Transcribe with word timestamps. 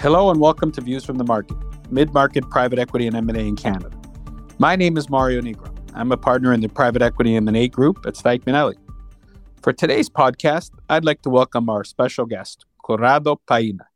Hello 0.00 0.30
and 0.30 0.40
welcome 0.40 0.72
to 0.72 0.80
Views 0.80 1.04
from 1.04 1.18
the 1.18 1.24
Market, 1.24 1.58
mid-market 1.90 2.48
private 2.48 2.78
equity 2.78 3.06
and 3.06 3.14
M&A 3.14 3.40
in 3.40 3.54
Canada. 3.54 3.90
My 4.56 4.74
name 4.74 4.96
is 4.96 5.10
Mario 5.10 5.42
Nigro. 5.42 5.70
I'm 5.92 6.10
a 6.10 6.16
partner 6.16 6.54
in 6.54 6.62
the 6.62 6.70
private 6.70 7.02
equity 7.02 7.36
M&A 7.36 7.68
group 7.68 8.06
at 8.06 8.14
Stikeman 8.14 8.54
Elliott. 8.54 8.80
For 9.60 9.74
today's 9.74 10.08
podcast, 10.08 10.70
I'd 10.88 11.04
like 11.04 11.20
to 11.20 11.28
welcome 11.28 11.68
our 11.68 11.84
special 11.84 12.24
guest, 12.24 12.64
Corrado 12.82 13.42
Paina. 13.46 13.88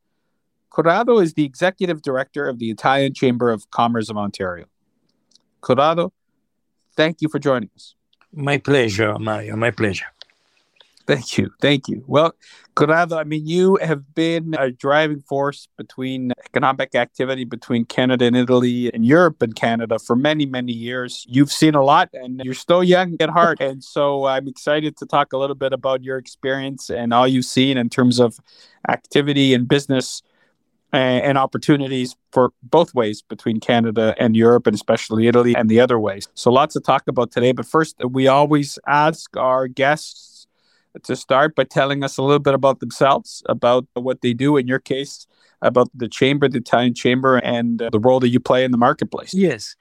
Corrado 0.69 1.21
is 1.21 1.33
the 1.33 1.45
executive 1.47 2.03
director 2.03 2.47
of 2.47 2.59
the 2.59 2.71
Italian 2.71 3.15
Chamber 3.15 3.51
of 3.51 3.71
Commerce 3.71 4.11
of 4.11 4.19
Ontario. 4.19 4.67
Corrado, 5.63 6.13
thank 6.95 7.23
you 7.23 7.31
for 7.31 7.39
joining 7.39 7.71
us. 7.75 7.95
My 8.31 8.59
pleasure, 8.59 9.19
Mario. 9.19 9.57
My 9.57 9.71
pleasure. 9.71 10.05
Thank 11.07 11.37
you. 11.37 11.51
Thank 11.61 11.89
you. 11.89 12.03
Well, 12.07 12.35
Corrado, 12.75 13.19
I 13.19 13.25
mean, 13.25 13.47
you 13.47 13.77
have 13.83 14.15
been 14.15 14.55
a 14.59 14.71
driving 14.71 15.21
force 15.21 15.69
between 15.77 16.33
economic 16.47 16.95
activity 16.95 17.45
between 17.45 17.85
Canada 17.85 18.25
and 18.25 18.35
Italy 18.35 18.93
and 18.93 19.05
Europe 19.05 19.43
and 19.43 19.55
Canada 19.55 19.99
for 19.99 20.17
many, 20.17 20.47
many 20.47 20.73
years. 20.73 21.27
You've 21.29 21.53
seen 21.53 21.75
a 21.75 21.83
lot 21.83 22.09
and 22.15 22.41
you're 22.43 22.55
still 22.55 22.83
young 22.83 23.17
at 23.21 23.29
heart. 23.29 23.61
And 23.61 23.85
so 23.85 24.25
I'm 24.25 24.49
excited 24.49 24.97
to 24.97 25.07
talk 25.07 25.33
a 25.35 25.37
little 25.37 25.55
bit 25.55 25.73
about 25.75 26.03
your 26.03 26.17
experience 26.17 26.91
and 26.91 27.13
all 27.13 27.29
you've 27.29 27.45
seen 27.45 27.77
in 27.77 27.91
terms 27.91 28.19
of 28.19 28.41
activity 28.89 29.53
and 29.53 29.69
business 29.69 30.23
eh, 30.95 30.97
and 30.99 31.37
opportunities 31.37 32.17
for 32.33 32.53
both 32.63 32.95
ways 32.95 33.21
between 33.21 33.61
Canada 33.61 34.15
and 34.19 34.37
Europe, 34.37 34.67
and 34.67 34.75
especially 34.75 35.27
Italy 35.27 35.55
and 35.55 35.69
the 35.69 35.81
other 35.81 36.01
ways. 36.01 36.29
So, 36.35 36.51
lots 36.51 36.73
to 36.75 36.81
talk 36.81 37.07
about 37.09 37.31
today. 37.31 37.53
But 37.53 37.67
first, 37.67 37.97
we 38.11 38.27
always 38.27 38.79
ask 38.87 39.37
our 39.37 39.69
guests 39.69 40.34
to 41.03 41.17
start 41.17 41.55
by 41.55 41.65
telling 41.65 42.05
us 42.05 42.17
a 42.17 42.23
little 42.23 42.39
bit 42.39 42.55
about 42.55 42.81
themselves, 42.81 43.43
about 43.49 43.87
what 43.95 44.21
they 44.23 44.33
do 44.33 44.57
in 44.57 44.67
your 44.67 44.79
case, 44.79 45.27
about 45.63 45.89
the 45.95 46.09
chamber, 46.09 46.49
the 46.49 46.59
Italian 46.59 46.95
chamber, 46.95 47.37
and 47.39 47.83
uh, 47.83 47.91
the 47.91 47.99
role 47.99 48.21
that 48.21 48.29
you 48.29 48.41
play 48.41 48.65
in 48.65 48.71
the 48.71 48.79
marketplace. 48.79 49.35
Yes. 49.35 49.77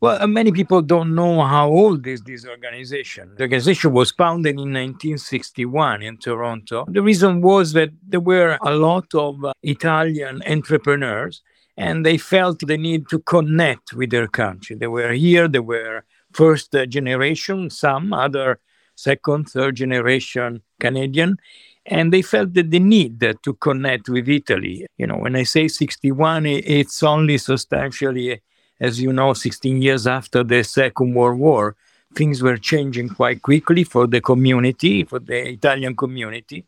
Well, 0.00 0.22
uh, 0.22 0.28
many 0.28 0.52
people 0.52 0.80
don't 0.80 1.14
know 1.14 1.42
how 1.42 1.68
old 1.68 2.06
is 2.06 2.22
this 2.22 2.46
organization. 2.46 3.32
The 3.36 3.44
organization 3.44 3.92
was 3.92 4.12
founded 4.12 4.52
in 4.52 4.72
1961 4.72 6.02
in 6.02 6.18
Toronto. 6.18 6.84
The 6.88 7.02
reason 7.02 7.40
was 7.40 7.72
that 7.72 7.90
there 8.06 8.20
were 8.20 8.58
a 8.62 8.74
lot 8.76 9.12
of 9.14 9.44
uh, 9.44 9.52
Italian 9.62 10.40
entrepreneurs 10.46 11.42
and 11.76 12.06
they 12.06 12.16
felt 12.16 12.60
the 12.60 12.76
need 12.76 13.08
to 13.08 13.18
connect 13.20 13.92
with 13.92 14.10
their 14.10 14.28
country. 14.28 14.76
They 14.76 14.86
were 14.86 15.12
here, 15.12 15.48
they 15.48 15.60
were 15.60 16.04
first 16.32 16.74
generation, 16.88 17.70
some 17.70 18.12
other 18.12 18.60
second, 18.98 19.48
third 19.48 19.76
generation 19.76 20.60
Canadian, 20.80 21.38
and 21.86 22.12
they 22.12 22.22
felt 22.22 22.52
that 22.54 22.70
the 22.70 22.80
need 22.80 23.20
to 23.20 23.54
connect 23.54 24.08
with 24.08 24.28
Italy. 24.28 24.86
You 24.98 25.06
know, 25.06 25.16
when 25.16 25.36
I 25.36 25.44
say 25.44 25.68
61, 25.68 26.46
it's 26.46 27.02
only 27.02 27.38
substantially, 27.38 28.42
as 28.80 29.00
you 29.00 29.12
know, 29.12 29.32
16 29.32 29.80
years 29.80 30.06
after 30.06 30.42
the 30.42 30.62
Second 30.64 31.14
World 31.14 31.38
War. 31.38 31.76
Things 32.14 32.42
were 32.42 32.56
changing 32.56 33.10
quite 33.10 33.42
quickly 33.42 33.84
for 33.84 34.06
the 34.06 34.20
community, 34.20 35.04
for 35.04 35.18
the 35.18 35.50
Italian 35.50 35.94
community, 35.94 36.64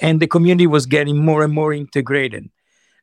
and 0.00 0.18
the 0.18 0.26
community 0.26 0.66
was 0.66 0.86
getting 0.86 1.18
more 1.18 1.44
and 1.44 1.52
more 1.52 1.72
integrated 1.72 2.48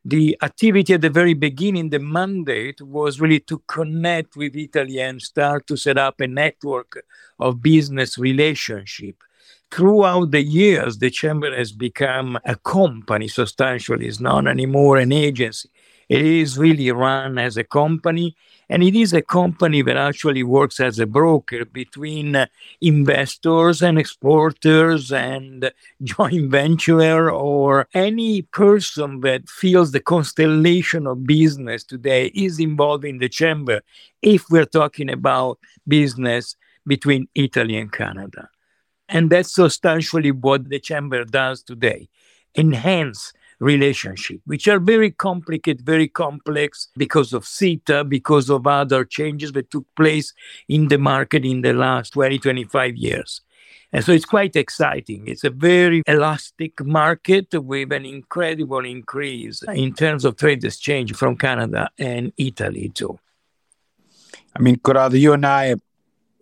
the 0.07 0.37
activity 0.41 0.93
at 0.93 1.01
the 1.01 1.09
very 1.09 1.33
beginning, 1.33 1.89
the 1.89 1.99
mandate 1.99 2.81
was 2.81 3.19
really 3.19 3.41
to 3.41 3.61
connect 3.67 4.37
with 4.37 4.55
Italy 4.55 5.01
and 5.01 5.21
start 5.21 5.67
to 5.67 5.75
set 5.75 5.97
up 5.97 6.21
a 6.21 6.27
network 6.27 7.03
of 7.39 7.61
business 7.61 8.17
relationship. 8.17 9.17
Throughout 9.69 10.31
the 10.31 10.41
years, 10.41 10.99
the 10.99 11.09
chamber 11.09 11.53
has 11.53 11.73
become 11.73 12.39
a 12.45 12.55
company 12.55 13.27
substantially. 13.27 14.07
It's 14.07 14.21
not 14.21 14.47
anymore 14.47 14.95
an 14.95 15.11
agency. 15.11 15.69
It 16.09 16.21
is 16.21 16.57
really 16.57 16.89
run 16.91 17.37
as 17.37 17.57
a 17.57 17.63
company, 17.63 18.35
and 18.69 18.81
it 18.81 18.95
is 18.95 19.13
a 19.13 19.21
company 19.21 19.81
that 19.81 19.97
actually 19.97 20.43
works 20.43 20.79
as 20.79 20.99
a 20.99 21.05
broker 21.05 21.65
between 21.65 22.35
uh, 22.35 22.45
investors 22.79 23.81
and 23.81 23.99
exporters 23.99 25.11
and 25.11 25.71
joint 26.03 26.49
venture 26.49 27.29
or 27.29 27.87
any 27.93 28.41
person 28.41 29.19
that 29.21 29.49
feels 29.49 29.91
the 29.91 29.99
constellation 29.99 31.07
of 31.07 31.25
business 31.25 31.83
today 31.83 32.27
is 32.27 32.59
involved 32.59 33.03
in 33.03 33.17
the 33.17 33.29
chamber 33.29 33.81
if 34.21 34.45
we're 34.49 34.65
talking 34.65 35.09
about 35.09 35.59
business 35.87 36.55
between 36.85 37.27
Italy 37.35 37.77
and 37.77 37.91
Canada. 37.91 38.49
And 39.09 39.29
that's 39.29 39.53
substantially 39.53 40.31
what 40.31 40.69
the 40.69 40.79
chamber 40.79 41.23
does 41.25 41.63
today 41.63 42.09
enhance 42.55 43.33
relationship, 43.59 44.39
which 44.45 44.67
are 44.67 44.79
very 44.79 45.11
complicated, 45.11 45.85
very 45.85 46.07
complex 46.07 46.89
because 46.95 47.33
of 47.33 47.43
CETA, 47.43 48.07
because 48.07 48.49
of 48.49 48.67
other 48.67 49.03
changes 49.03 49.51
that 49.53 49.71
took 49.71 49.85
place 49.95 50.33
in 50.67 50.87
the 50.87 50.97
market 50.97 51.45
in 51.45 51.61
the 51.61 51.73
last 51.73 52.13
20, 52.13 52.39
25 52.39 52.95
years. 52.95 53.41
And 53.93 54.03
so 54.03 54.11
it's 54.11 54.25
quite 54.25 54.55
exciting. 54.55 55.27
It's 55.27 55.45
a 55.45 55.49
very 55.49 56.03
elastic 56.05 56.85
market 56.85 57.47
with 57.53 57.91
an 57.93 58.05
incredible 58.05 58.85
increase 58.85 59.63
in 59.63 59.93
terms 59.93 60.25
of 60.25 60.35
trade 60.35 60.63
exchange 60.63 61.15
from 61.15 61.37
Canada 61.37 61.89
and 61.97 62.33
Italy, 62.37 62.89
too. 62.89 63.17
I 64.55 64.59
mean, 64.59 64.77
Corrado, 64.79 65.15
you 65.15 65.33
and 65.33 65.45
I 65.45 65.75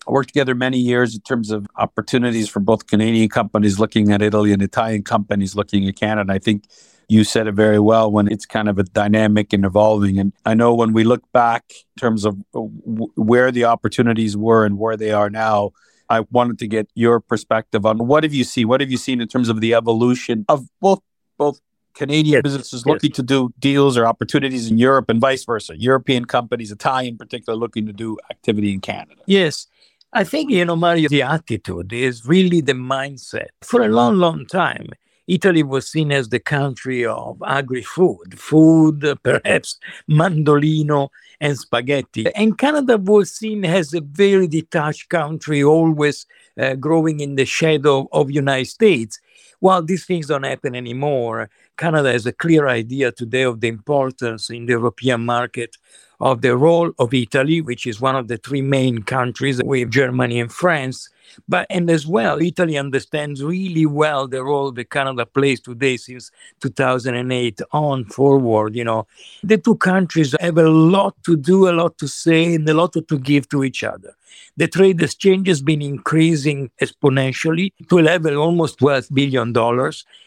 worked 0.07 0.29
together 0.29 0.55
many 0.55 0.77
years 0.77 1.15
in 1.15 1.21
terms 1.21 1.51
of 1.51 1.67
opportunities 1.75 2.49
for 2.49 2.59
both 2.59 2.87
Canadian 2.87 3.29
companies 3.29 3.79
looking 3.79 4.11
at 4.11 4.21
Italy 4.21 4.51
and 4.51 4.61
Italian 4.61 5.03
companies 5.03 5.55
looking 5.55 5.87
at 5.87 5.95
Canada. 5.95 6.33
I 6.33 6.39
think 6.39 6.63
you 7.07 7.23
said 7.23 7.47
it 7.47 7.53
very 7.53 7.79
well 7.79 8.11
when 8.11 8.31
it's 8.31 8.45
kind 8.45 8.69
of 8.69 8.77
a 8.79 8.83
dynamic 8.83 9.53
and 9.53 9.65
evolving. 9.65 10.19
And 10.19 10.33
I 10.45 10.53
know 10.53 10.73
when 10.73 10.93
we 10.93 11.03
look 11.03 11.23
back 11.31 11.63
in 11.69 11.99
terms 11.99 12.25
of 12.25 12.37
w- 12.51 13.11
where 13.15 13.51
the 13.51 13.65
opportunities 13.65 14.35
were 14.35 14.65
and 14.65 14.77
where 14.77 14.97
they 14.97 15.11
are 15.11 15.29
now, 15.29 15.71
I 16.09 16.21
wanted 16.31 16.59
to 16.59 16.67
get 16.67 16.89
your 16.95 17.19
perspective 17.19 17.85
on 17.85 17.97
what 18.07 18.23
have 18.23 18.33
you 18.33 18.43
seen? 18.43 18.67
What 18.67 18.81
have 18.81 18.91
you 18.91 18.97
seen 18.97 19.21
in 19.21 19.27
terms 19.27 19.49
of 19.49 19.61
the 19.61 19.73
evolution 19.73 20.45
of 20.49 20.67
both 20.79 21.01
both 21.37 21.59
Canadian 21.93 22.41
businesses 22.41 22.85
looking 22.85 23.09
yes. 23.09 23.15
to 23.15 23.23
do 23.23 23.49
deals 23.59 23.97
or 23.97 24.05
opportunities 24.05 24.69
in 24.69 24.77
Europe 24.77 25.09
and 25.09 25.19
vice 25.19 25.43
versa? 25.45 25.77
European 25.77 26.25
companies, 26.25 26.71
Italian 26.71 27.13
in 27.13 27.17
particular, 27.17 27.57
looking 27.57 27.85
to 27.87 27.93
do 27.93 28.17
activity 28.29 28.73
in 28.73 28.81
Canada. 28.81 29.21
Yes. 29.25 29.67
I 30.13 30.23
think, 30.23 30.49
you 30.49 30.63
know, 30.63 30.77
Mario, 30.77 31.09
the 31.09 31.23
attitude 31.23 31.91
is 31.91 32.25
really 32.25 32.61
the 32.61 32.73
mindset. 32.73 33.47
For 33.61 33.81
a 33.81 33.89
long, 33.89 34.15
long 34.17 34.45
time, 34.45 34.91
Italy 35.27 35.63
was 35.63 35.89
seen 35.89 36.11
as 36.11 36.29
the 36.29 36.39
country 36.39 37.05
of 37.05 37.41
agri 37.45 37.81
food, 37.81 38.39
food, 38.39 39.17
perhaps 39.23 39.79
mandolino 40.09 41.09
and 41.41 41.57
spaghetti. 41.57 42.27
And 42.35 42.57
Canada 42.57 42.97
was 42.97 43.31
seen 43.31 43.65
as 43.65 43.93
a 43.93 44.01
very 44.01 44.47
detached 44.47 45.09
country, 45.09 45.63
always 45.63 46.25
uh, 46.59 46.75
growing 46.75 47.19
in 47.19 47.35
the 47.35 47.45
shadow 47.45 48.07
of 48.11 48.29
United 48.31 48.67
States. 48.67 49.19
While 49.59 49.81
these 49.81 50.05
things 50.05 50.27
don't 50.27 50.43
happen 50.43 50.75
anymore, 50.75 51.49
Canada 51.77 52.11
has 52.11 52.25
a 52.25 52.31
clear 52.33 52.67
idea 52.67 53.11
today 53.11 53.43
of 53.43 53.61
the 53.61 53.67
importance 53.67 54.49
in 54.49 54.65
the 54.65 54.73
European 54.73 55.25
market 55.25 55.75
of 56.19 56.41
the 56.41 56.55
role 56.55 56.91
of 56.99 57.13
Italy, 57.13 57.61
which 57.61 57.87
is 57.87 57.99
one 57.99 58.15
of 58.15 58.27
the 58.27 58.37
three 58.37 58.61
main 58.61 59.01
countries 59.01 59.61
with 59.63 59.89
Germany 59.89 60.39
and 60.39 60.51
France. 60.51 61.09
But 61.47 61.67
and 61.69 61.89
as 61.89 62.07
well, 62.07 62.41
Italy 62.41 62.77
understands 62.77 63.43
really 63.43 63.85
well 63.85 64.27
the 64.27 64.43
role 64.43 64.71
that 64.71 64.89
Canada 64.89 65.25
plays 65.25 65.59
today 65.61 65.97
since 65.97 66.31
2008 66.61 67.61
on 67.71 68.05
forward. 68.05 68.75
You 68.75 68.83
know, 68.83 69.07
the 69.43 69.57
two 69.57 69.75
countries 69.75 70.35
have 70.39 70.57
a 70.57 70.69
lot 70.69 71.15
to 71.23 71.35
do, 71.35 71.69
a 71.69 71.71
lot 71.71 71.97
to 71.99 72.07
say, 72.07 72.55
and 72.55 72.67
a 72.69 72.73
lot 72.73 72.93
to 72.93 73.19
give 73.19 73.49
to 73.49 73.63
each 73.63 73.83
other. 73.83 74.15
The 74.57 74.67
trade 74.67 75.01
exchange 75.01 75.47
has 75.47 75.61
been 75.61 75.81
increasing 75.81 76.71
exponentially 76.81 77.71
to 77.89 77.99
a 77.99 78.01
level 78.01 78.37
almost 78.37 78.79
$12 78.79 79.13
billion. 79.13 79.53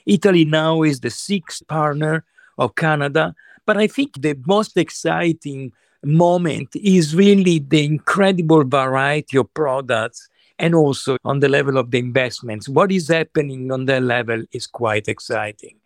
Italy 0.07 0.45
now 0.45 0.83
is 0.83 1.01
the 1.01 1.11
sixth 1.11 1.67
partner 1.67 2.25
of 2.59 2.75
Canada 2.75 3.35
but 3.69 3.77
I 3.77 3.87
think 3.87 4.23
the 4.23 4.35
most 4.47 4.79
exciting 4.79 5.73
moment 6.03 6.75
is 6.75 7.15
really 7.15 7.59
the 7.59 7.85
incredible 7.85 8.65
variety 8.65 9.37
of 9.37 9.53
products 9.53 10.31
and 10.59 10.75
also 10.75 11.17
on 11.25 11.41
the 11.41 11.49
level 11.49 11.79
of 11.79 11.91
the 11.91 11.99
investments. 11.99 12.69
What 12.69 12.93
is 12.93 13.09
happening 13.09 13.71
on 13.71 13.87
that 13.87 14.03
level 14.03 14.43
is 14.53 14.67
quite 14.67 15.09
exciting. 15.09 15.77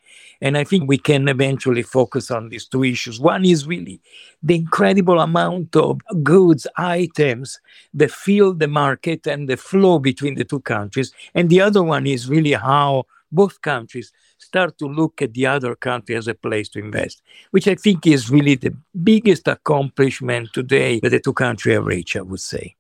And 0.41 0.59
I 0.59 0.65
think 0.65 0.89
we 0.89 0.99
can 0.99 1.29
eventually 1.29 1.83
focus 1.83 2.31
on 2.31 2.49
these 2.49 2.67
two 2.67 2.85
issues. 2.85 3.21
One 3.21 3.45
is 3.45 3.67
really 3.67 4.01
the 4.43 4.57
incredible 4.57 5.21
amount 5.21 5.77
of 5.77 6.01
goods, 6.23 6.67
items 6.77 7.61
that 7.95 8.11
fill 8.11 8.53
the 8.53 8.69
market 8.69 9.27
and 9.27 9.49
the 9.49 9.57
flow 9.57 9.99
between 9.99 10.35
the 10.35 10.45
two 10.45 10.61
countries. 10.61 11.15
And 11.35 11.49
the 11.49 11.61
other 11.61 11.83
one 11.83 12.07
is 12.07 12.29
really 12.29 12.53
how 12.53 13.05
both 13.31 13.63
countries 13.63 14.13
start 14.37 14.77
to 14.79 14.87
look 14.87 15.23
at 15.23 15.33
the 15.33 15.47
other 15.47 15.75
country 15.75 16.17
as 16.17 16.29
a 16.29 16.35
place 16.35 16.69
to 16.71 16.81
invest, 16.81 17.23
which 17.53 17.67
I 17.69 17.75
think 17.75 18.07
is 18.07 18.31
really 18.31 18.57
the 18.57 18.75
biggest 19.03 19.49
accomplishment 19.49 20.53
today 20.53 21.01
that 21.01 21.11
the 21.11 21.21
two 21.21 21.33
countries 21.33 21.77
have 21.77 21.87
reached, 21.87 22.17
I 22.17 22.23
would 22.23 22.41
say. 22.41 22.77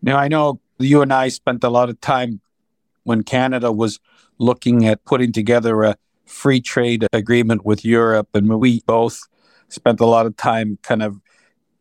Now, 0.00 0.16
I 0.16 0.28
know 0.28 0.60
you 0.78 1.02
and 1.02 1.12
I 1.12 1.28
spent 1.28 1.64
a 1.64 1.68
lot 1.68 1.88
of 1.88 2.00
time 2.00 2.40
when 3.04 3.22
Canada 3.22 3.72
was 3.72 4.00
looking 4.38 4.86
at 4.86 5.04
putting 5.04 5.32
together 5.32 5.82
a 5.82 5.96
free 6.26 6.60
trade 6.60 7.06
agreement 7.12 7.64
with 7.64 7.84
Europe. 7.84 8.28
And 8.34 8.48
we 8.48 8.80
both 8.86 9.20
spent 9.68 10.00
a 10.00 10.06
lot 10.06 10.26
of 10.26 10.36
time 10.36 10.78
kind 10.82 11.02
of 11.02 11.20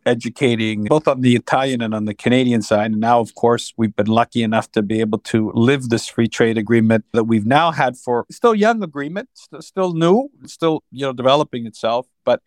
educating 0.06 0.84
both 0.84 1.08
on 1.08 1.22
the 1.22 1.36
Italian 1.36 1.82
and 1.82 1.94
on 1.96 2.06
the 2.06 2.14
Canadian 2.14 2.62
side. 2.62 2.92
And 2.92 3.00
now, 3.00 3.20
of 3.20 3.34
course, 3.36 3.74
we've 3.76 3.96
been 3.96 4.08
lucky 4.08 4.44
enough 4.44 4.72
to 4.74 4.82
be 4.82 5.00
able 5.00 5.18
to 5.20 5.52
live 5.54 5.90
this 5.90 6.08
free 6.08 6.28
trade 6.28 6.58
agreement 6.58 7.06
that 7.14 7.24
we've 7.24 7.46
now 7.46 7.72
had 7.72 7.98
for 7.98 8.26
still 8.30 8.54
young 8.54 8.84
agreement, 8.84 9.30
still 9.60 9.94
new, 9.94 10.30
still 10.46 10.84
you 10.92 11.06
know 11.06 11.14
developing 11.14 11.66
itself. 11.66 12.08
But 12.24 12.42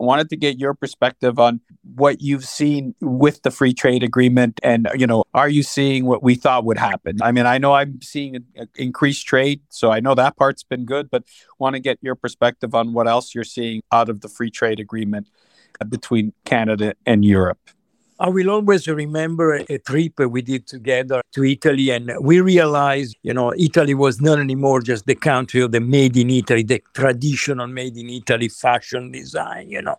I 0.00 0.04
wanted 0.04 0.28
to 0.30 0.36
get 0.36 0.58
your 0.58 0.74
perspective 0.74 1.38
on 1.38 1.60
what 1.94 2.20
you've 2.20 2.44
seen 2.44 2.94
with 3.00 3.42
the 3.42 3.50
free 3.50 3.72
trade 3.72 4.02
agreement 4.02 4.58
and 4.62 4.88
you 4.94 5.06
know 5.06 5.24
are 5.34 5.48
you 5.48 5.62
seeing 5.62 6.06
what 6.06 6.22
we 6.22 6.34
thought 6.34 6.64
would 6.64 6.78
happen? 6.78 7.18
I 7.22 7.32
mean 7.32 7.46
i 7.46 7.58
know 7.58 7.74
i'm 7.74 8.00
seeing 8.02 8.36
a, 8.36 8.62
a 8.62 8.66
increased 8.76 9.26
trade 9.26 9.60
so 9.68 9.90
i 9.90 10.00
know 10.00 10.14
that 10.14 10.36
part's 10.36 10.62
been 10.62 10.84
good 10.84 11.10
but 11.10 11.24
want 11.58 11.74
to 11.74 11.80
get 11.80 11.98
your 12.02 12.14
perspective 12.14 12.74
on 12.74 12.92
what 12.92 13.08
else 13.08 13.34
you're 13.34 13.44
seeing 13.44 13.82
out 13.92 14.08
of 14.08 14.20
the 14.20 14.28
free 14.28 14.50
trade 14.50 14.80
agreement 14.80 15.28
between 15.88 16.32
canada 16.44 16.94
and 17.06 17.24
europe 17.24 17.70
I 18.20 18.28
will 18.28 18.48
always 18.48 18.86
remember 18.86 19.54
a 19.68 19.78
trip 19.78 20.20
we 20.20 20.40
did 20.42 20.68
together 20.68 21.20
to 21.32 21.44
Italy, 21.44 21.90
and 21.90 22.12
we 22.20 22.40
realized, 22.40 23.16
you 23.22 23.34
know, 23.34 23.52
Italy 23.58 23.92
was 23.94 24.20
not 24.20 24.38
anymore 24.38 24.82
just 24.82 25.06
the 25.06 25.16
country 25.16 25.62
of 25.62 25.72
the 25.72 25.80
made 25.80 26.16
in 26.16 26.30
Italy, 26.30 26.62
the 26.62 26.80
traditional 26.94 27.66
made 27.66 27.96
in 27.96 28.08
Italy 28.08 28.48
fashion 28.48 29.10
design, 29.10 29.68
you 29.68 29.82
know, 29.82 29.96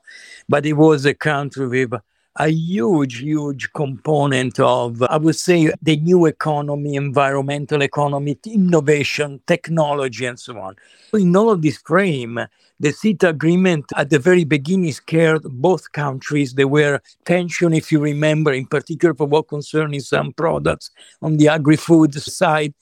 but 0.48 0.66
it 0.66 0.74
was 0.74 1.06
a 1.06 1.14
country 1.14 1.68
with 1.68 1.94
a 2.38 2.50
huge, 2.50 3.20
huge 3.22 3.72
component 3.74 4.60
of, 4.60 5.02
I 5.04 5.18
would 5.18 5.38
say, 5.38 5.72
the 5.82 5.98
new 5.98 6.26
economy, 6.26 6.96
environmental 6.96 7.82
economy, 7.82 8.38
innovation, 8.46 9.40
technology, 9.48 10.26
and 10.26 10.38
so 10.38 10.60
on. 10.60 10.76
In 11.14 11.36
all 11.36 11.50
of 11.50 11.62
this 11.62 11.78
frame, 11.78 12.40
the 12.78 12.90
CETA 12.90 13.30
agreement 13.30 13.86
at 13.96 14.10
the 14.10 14.20
very 14.20 14.44
beginning 14.44 14.92
scared 14.92 15.44
both 15.44 15.94
countries. 15.94 16.56
There 16.56 16.68
were 16.68 17.02
tension, 17.24 17.74
if 17.74 17.90
you 17.90 18.02
remember, 18.02 18.52
in 18.52 18.66
particular 18.66 19.14
for 19.14 19.28
what 19.28 19.48
concerns 19.48 20.10
some 20.10 20.34
products 20.34 20.92
on 21.22 21.38
the 21.38 21.48
agri-food 21.48 22.14
side. 22.16 22.74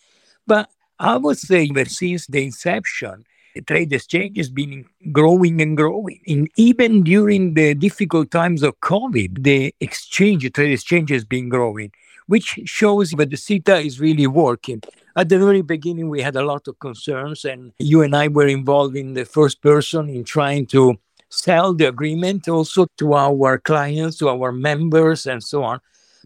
But 0.47 0.67
I 0.99 1.17
would 1.17 1.37
say 1.37 1.69
that 1.75 1.91
since 1.91 2.25
the 2.25 2.43
inception, 2.43 3.25
trade 3.61 3.93
exchange 3.93 4.37
has 4.37 4.49
been 4.49 4.85
growing 5.11 5.61
and 5.61 5.77
growing. 5.77 6.19
And 6.27 6.49
even 6.55 7.03
during 7.03 7.53
the 7.53 7.73
difficult 7.75 8.31
times 8.31 8.63
of 8.63 8.79
COVID, 8.81 9.43
the 9.43 9.73
exchange, 9.79 10.43
the 10.43 10.49
trade 10.49 10.71
exchange 10.71 11.09
has 11.11 11.23
been 11.23 11.49
growing, 11.49 11.91
which 12.27 12.59
shows 12.65 13.11
that 13.11 13.29
the 13.29 13.35
CETA 13.35 13.85
is 13.85 13.99
really 13.99 14.27
working. 14.27 14.81
At 15.15 15.29
the 15.29 15.37
very 15.37 15.61
beginning, 15.61 16.09
we 16.09 16.21
had 16.21 16.35
a 16.35 16.45
lot 16.45 16.67
of 16.67 16.79
concerns, 16.79 17.45
and 17.45 17.71
you 17.77 18.01
and 18.01 18.15
I 18.15 18.27
were 18.27 18.47
involved 18.47 18.95
in 18.95 19.13
the 19.13 19.25
first 19.25 19.61
person 19.61 20.09
in 20.09 20.23
trying 20.23 20.65
to 20.67 20.97
sell 21.29 21.73
the 21.73 21.85
agreement 21.85 22.47
also 22.47 22.87
to 22.97 23.13
our 23.13 23.57
clients, 23.57 24.17
to 24.17 24.29
our 24.29 24.51
members, 24.51 25.25
and 25.27 25.43
so 25.43 25.63
on. 25.63 25.79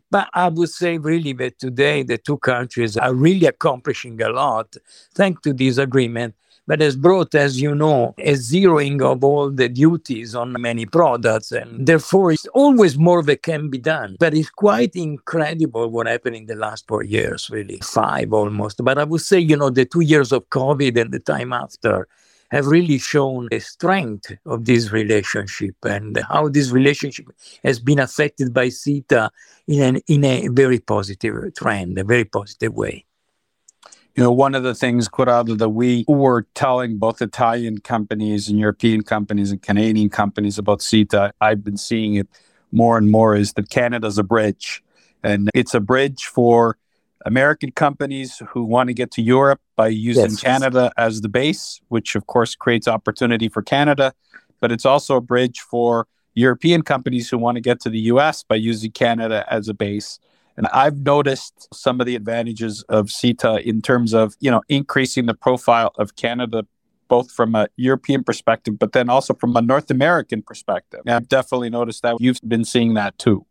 But 0.10 0.30
I 0.34 0.48
would 0.48 0.70
say 0.70 0.98
really 0.98 1.34
that 1.34 1.60
today 1.60 2.04
the 2.04 2.18
two 2.18 2.38
countries 2.38 2.96
are 2.96 3.14
really 3.14 3.46
accomplishing 3.46 4.22
a 4.22 4.30
lot 4.30 4.78
thanks 5.14 5.42
to 5.42 5.54
this 5.54 5.78
agreement 5.78 6.36
that 6.68 6.82
has 6.82 6.96
brought, 6.96 7.34
as 7.34 7.62
you 7.62 7.74
know, 7.74 8.14
a 8.18 8.34
zeroing 8.34 9.02
of 9.02 9.24
all 9.24 9.50
the 9.50 9.70
duties 9.70 10.36
on 10.36 10.54
many 10.62 10.86
products. 10.86 11.52
And 11.52 11.88
therefore, 11.88 12.34
it's 12.34 12.48
always 12.48 12.98
more 12.98 13.24
that 13.24 13.42
can 13.42 13.70
be 13.70 13.78
done. 13.78 14.18
But 14.20 14.34
it's 14.34 14.50
quite 14.50 14.96
incredible 14.96 15.90
what 15.90 16.08
happened 16.08 16.36
in 16.36 16.46
the 16.46 16.56
last 16.56 16.88
four 16.88 17.04
years, 17.04 17.50
really, 17.50 17.80
five 17.84 18.34
almost. 18.34 18.84
But 18.84 18.98
I 18.98 19.06
would 19.06 19.22
say, 19.22 19.40
you 19.40 19.56
know, 19.56 19.70
the 19.70 19.86
two 19.86 20.02
years 20.02 20.32
of 20.32 20.50
COVID 20.50 21.00
and 21.00 21.12
the 21.12 21.20
time 21.20 21.54
after 21.54 22.08
have 22.52 22.66
really 22.68 22.98
shown 22.98 23.48
the 23.52 23.60
strength 23.60 24.32
of 24.46 24.66
this 24.66 24.92
relationship 24.92 25.76
and 25.84 26.18
how 26.30 26.48
this 26.48 26.72
relationship 26.72 27.26
has 27.64 27.80
been 27.80 28.00
affected 28.00 28.54
by 28.54 28.68
CETA 28.68 29.30
in, 29.68 29.82
an, 29.82 30.02
in 30.08 30.24
a 30.24 30.48
very 30.50 30.80
positive 30.80 31.54
trend, 31.56 31.98
a 31.98 32.04
very 32.04 32.24
positive 32.24 32.74
way. 32.74 33.06
You 34.18 34.24
know, 34.24 34.32
one 34.32 34.56
of 34.56 34.64
the 34.64 34.74
things, 34.74 35.08
Corrado, 35.08 35.54
that 35.54 35.70
we 35.70 36.04
were 36.08 36.48
telling 36.56 36.98
both 36.98 37.22
Italian 37.22 37.78
companies 37.78 38.50
and 38.50 38.58
European 38.58 39.04
companies 39.04 39.52
and 39.52 39.62
Canadian 39.62 40.10
companies 40.10 40.58
about 40.58 40.80
CETA, 40.80 41.34
I've 41.40 41.64
been 41.64 41.78
seeing 41.78 42.16
it 42.16 42.28
more 42.72 42.98
and 42.98 43.12
more, 43.12 43.36
is 43.36 43.54
that 43.54 43.70
Canada's 43.70 44.18
a 44.18 44.24
bridge. 44.24 44.84
And 45.22 45.52
it's 45.54 45.76
a 45.76 45.80
bridge 45.80 46.26
for 46.26 46.80
American 47.28 47.72
companies 47.72 48.42
who 48.50 48.64
want 48.64 48.88
to 48.88 48.96
get 48.96 49.12
to 49.12 49.22
Europe 49.22 49.62
by 49.76 49.90
using 49.90 50.32
yes. 50.32 50.42
Canada 50.42 50.92
as 50.98 51.22
the 51.22 51.30
base, 51.30 51.80
which 51.90 52.16
of 52.16 52.26
course 52.26 52.56
creates 52.56 52.88
opportunity 52.88 53.50
for 53.50 53.62
Canada. 53.62 54.14
But 54.60 54.72
it's 54.72 54.86
also 54.86 55.18
a 55.18 55.22
bridge 55.22 55.60
for 55.60 56.08
European 56.34 56.82
companies 56.82 57.30
who 57.30 57.38
want 57.38 57.58
to 57.58 57.62
get 57.62 57.80
to 57.82 57.90
the 57.92 58.00
US 58.14 58.42
by 58.42 58.56
using 58.56 58.90
Canada 58.90 59.46
as 59.48 59.68
a 59.68 59.76
base. 59.76 60.20
And 60.58 60.68
I've 60.68 60.98
noticed 60.98 61.68
some 61.74 62.02
of 62.02 62.08
the 62.08 62.16
advantages 62.16 62.84
of 62.90 63.08
CETA 63.08 63.62
in 63.64 63.82
terms 63.82 64.14
of, 64.14 64.36
you 64.40 64.50
know, 64.50 64.62
increasing 64.68 65.28
the 65.28 65.36
profile 65.36 65.94
of 65.98 66.16
Canada 66.16 66.64
both 67.08 67.32
from 67.32 67.56
a 67.56 67.68
European 67.78 68.24
perspective, 68.24 68.78
but 68.78 68.92
then 68.92 69.10
also 69.10 69.34
from 69.34 69.56
a 69.56 69.62
North 69.62 69.90
American 69.90 70.42
perspective. 70.42 71.02
And 71.06 71.16
I've 71.16 71.30
definitely 71.30 71.70
noticed 71.70 72.02
that 72.02 72.18
you've 72.20 72.42
been 72.46 72.66
seeing 72.66 72.96
that 72.96 73.18
too. 73.18 73.46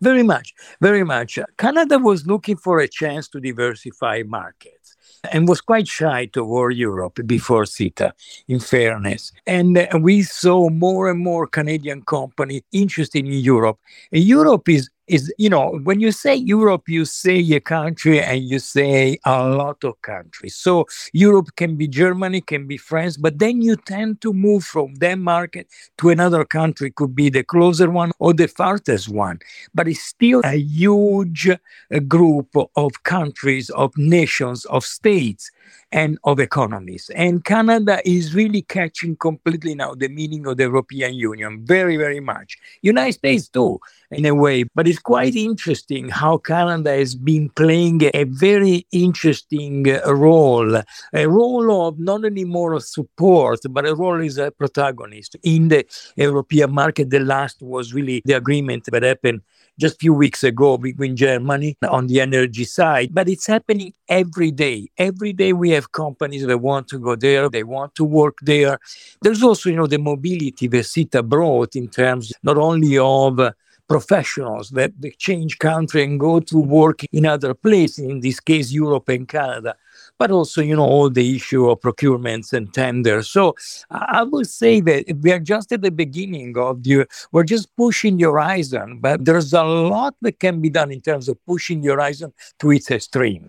Very 0.00 0.22
much, 0.22 0.54
very 0.80 1.04
much. 1.04 1.38
Canada 1.56 1.98
was 1.98 2.26
looking 2.26 2.56
for 2.56 2.80
a 2.80 2.88
chance 2.88 3.28
to 3.28 3.40
diversify 3.40 4.22
markets 4.26 4.94
and 5.32 5.48
was 5.48 5.62
quite 5.62 5.88
shy 5.88 6.26
toward 6.26 6.76
Europe 6.76 7.18
before 7.26 7.64
CETA, 7.64 8.12
in 8.46 8.60
fairness. 8.60 9.32
And 9.46 9.78
uh, 9.78 9.98
we 9.98 10.22
saw 10.22 10.68
more 10.68 11.08
and 11.08 11.18
more 11.18 11.46
Canadian 11.46 12.02
companies 12.02 12.62
interested 12.72 13.24
in 13.24 13.32
Europe. 13.32 13.78
And 14.12 14.22
Europe 14.22 14.68
is 14.68 14.90
is 15.08 15.32
you 15.38 15.48
know 15.48 15.78
when 15.84 16.00
you 16.00 16.12
say 16.12 16.34
europe 16.34 16.88
you 16.88 17.04
say 17.04 17.38
a 17.52 17.60
country 17.60 18.20
and 18.20 18.42
you 18.42 18.58
say 18.58 19.18
a 19.24 19.48
lot 19.48 19.82
of 19.84 20.00
countries. 20.02 20.56
So 20.56 20.86
europe 21.12 21.50
can 21.56 21.76
be 21.76 21.88
germany 21.88 22.40
can 22.40 22.66
be 22.66 22.76
france 22.76 23.16
but 23.16 23.38
then 23.38 23.62
you 23.62 23.76
tend 23.76 24.20
to 24.22 24.32
move 24.32 24.64
from 24.64 24.94
that 24.96 25.18
market 25.18 25.68
to 25.98 26.10
another 26.10 26.44
country. 26.44 26.90
Could 26.90 27.14
be 27.14 27.28
the 27.28 27.42
closer 27.42 27.90
one 27.90 28.12
or 28.18 28.32
the 28.32 28.48
farthest 28.48 29.08
one. 29.08 29.38
But 29.74 29.88
it's 29.88 30.02
still 30.02 30.40
a 30.44 30.56
huge 30.56 31.48
uh, 31.48 31.98
group 32.00 32.48
of 32.76 33.02
countries 33.02 33.70
of 33.70 33.96
nations 33.96 34.64
of 34.66 34.84
states 34.84 35.50
and 35.92 36.18
of 36.24 36.40
economies. 36.40 37.10
And 37.14 37.44
Canada 37.44 38.00
is 38.04 38.34
really 38.34 38.62
catching 38.62 39.16
completely 39.16 39.74
now 39.74 39.94
the 39.94 40.08
meaning 40.08 40.46
of 40.46 40.56
the 40.56 40.64
European 40.64 41.14
Union, 41.14 41.64
very, 41.64 41.96
very 41.96 42.20
much. 42.20 42.58
United 42.82 43.12
States 43.12 43.48
too, 43.48 43.80
in 44.10 44.26
a 44.26 44.34
way. 44.34 44.64
But 44.74 44.88
it's 44.88 44.98
quite 44.98 45.36
interesting 45.36 46.08
how 46.08 46.38
Canada 46.38 46.96
has 46.96 47.14
been 47.14 47.48
playing 47.50 48.02
a 48.14 48.24
very 48.24 48.86
interesting 48.92 49.86
uh, 49.88 50.14
role, 50.14 50.82
a 51.12 51.26
role 51.28 51.88
of 51.88 51.98
not 51.98 52.24
only 52.24 52.44
more 52.44 52.78
support, 52.80 53.60
but 53.70 53.86
a 53.86 53.94
role 53.94 54.22
as 54.22 54.38
a 54.38 54.50
protagonist 54.50 55.36
in 55.42 55.68
the 55.68 55.84
European 56.16 56.72
market. 56.72 57.10
The 57.10 57.20
last 57.20 57.62
was 57.62 57.94
really 57.94 58.22
the 58.24 58.34
agreement 58.34 58.84
that 58.90 59.02
happened 59.02 59.42
just 59.78 59.96
a 59.96 59.98
few 59.98 60.14
weeks 60.14 60.42
ago 60.44 60.78
between 60.78 61.16
Germany 61.16 61.76
on 61.88 62.06
the 62.06 62.20
energy 62.20 62.64
side. 62.64 63.10
But 63.12 63.28
it's 63.28 63.46
happening 63.46 63.92
every 64.08 64.50
day. 64.50 64.88
Every 64.98 65.32
day 65.32 65.52
we 65.52 65.70
have 65.70 65.92
companies 65.92 66.46
that 66.46 66.58
want 66.58 66.88
to 66.88 66.98
go 66.98 67.16
there, 67.16 67.48
they 67.48 67.64
want 67.64 67.94
to 67.96 68.04
work 68.04 68.38
there. 68.42 68.78
There's 69.22 69.42
also, 69.42 69.70
you 69.70 69.76
know, 69.76 69.86
the 69.86 69.98
mobility 69.98 70.66
that 70.68 70.84
CETA 70.84 71.28
brought 71.28 71.76
in 71.76 71.88
terms 71.88 72.32
not 72.42 72.56
only 72.56 72.98
of 72.98 73.40
uh, 73.40 73.52
professionals 73.88 74.70
that 74.70 74.92
change 75.18 75.58
country 75.58 76.02
and 76.02 76.18
go 76.18 76.40
to 76.40 76.58
work 76.58 77.04
in 77.12 77.26
other 77.26 77.54
places, 77.54 78.04
in 78.04 78.20
this 78.20 78.40
case, 78.40 78.72
Europe 78.72 79.08
and 79.08 79.28
Canada, 79.28 79.76
but 80.18 80.30
also, 80.30 80.62
you 80.62 80.76
know, 80.76 80.84
all 80.84 81.10
the 81.10 81.36
issue 81.36 81.68
of 81.68 81.80
procurements 81.80 82.52
and 82.52 82.72
tenders. 82.72 83.28
So 83.28 83.54
I 83.90 84.22
would 84.22 84.48
say 84.48 84.80
that 84.80 85.04
we 85.20 85.32
are 85.32 85.38
just 85.38 85.72
at 85.72 85.82
the 85.82 85.90
beginning 85.90 86.56
of 86.56 86.82
the, 86.82 87.06
we're 87.32 87.44
just 87.44 87.74
pushing 87.76 88.16
the 88.16 88.24
horizon, 88.24 88.98
but 89.00 89.24
there's 89.24 89.52
a 89.52 89.62
lot 89.62 90.14
that 90.22 90.40
can 90.40 90.60
be 90.60 90.70
done 90.70 90.90
in 90.90 91.00
terms 91.00 91.28
of 91.28 91.44
pushing 91.46 91.80
the 91.80 91.88
horizon 91.88 92.32
to 92.60 92.70
its 92.70 92.90
extreme. 92.90 93.48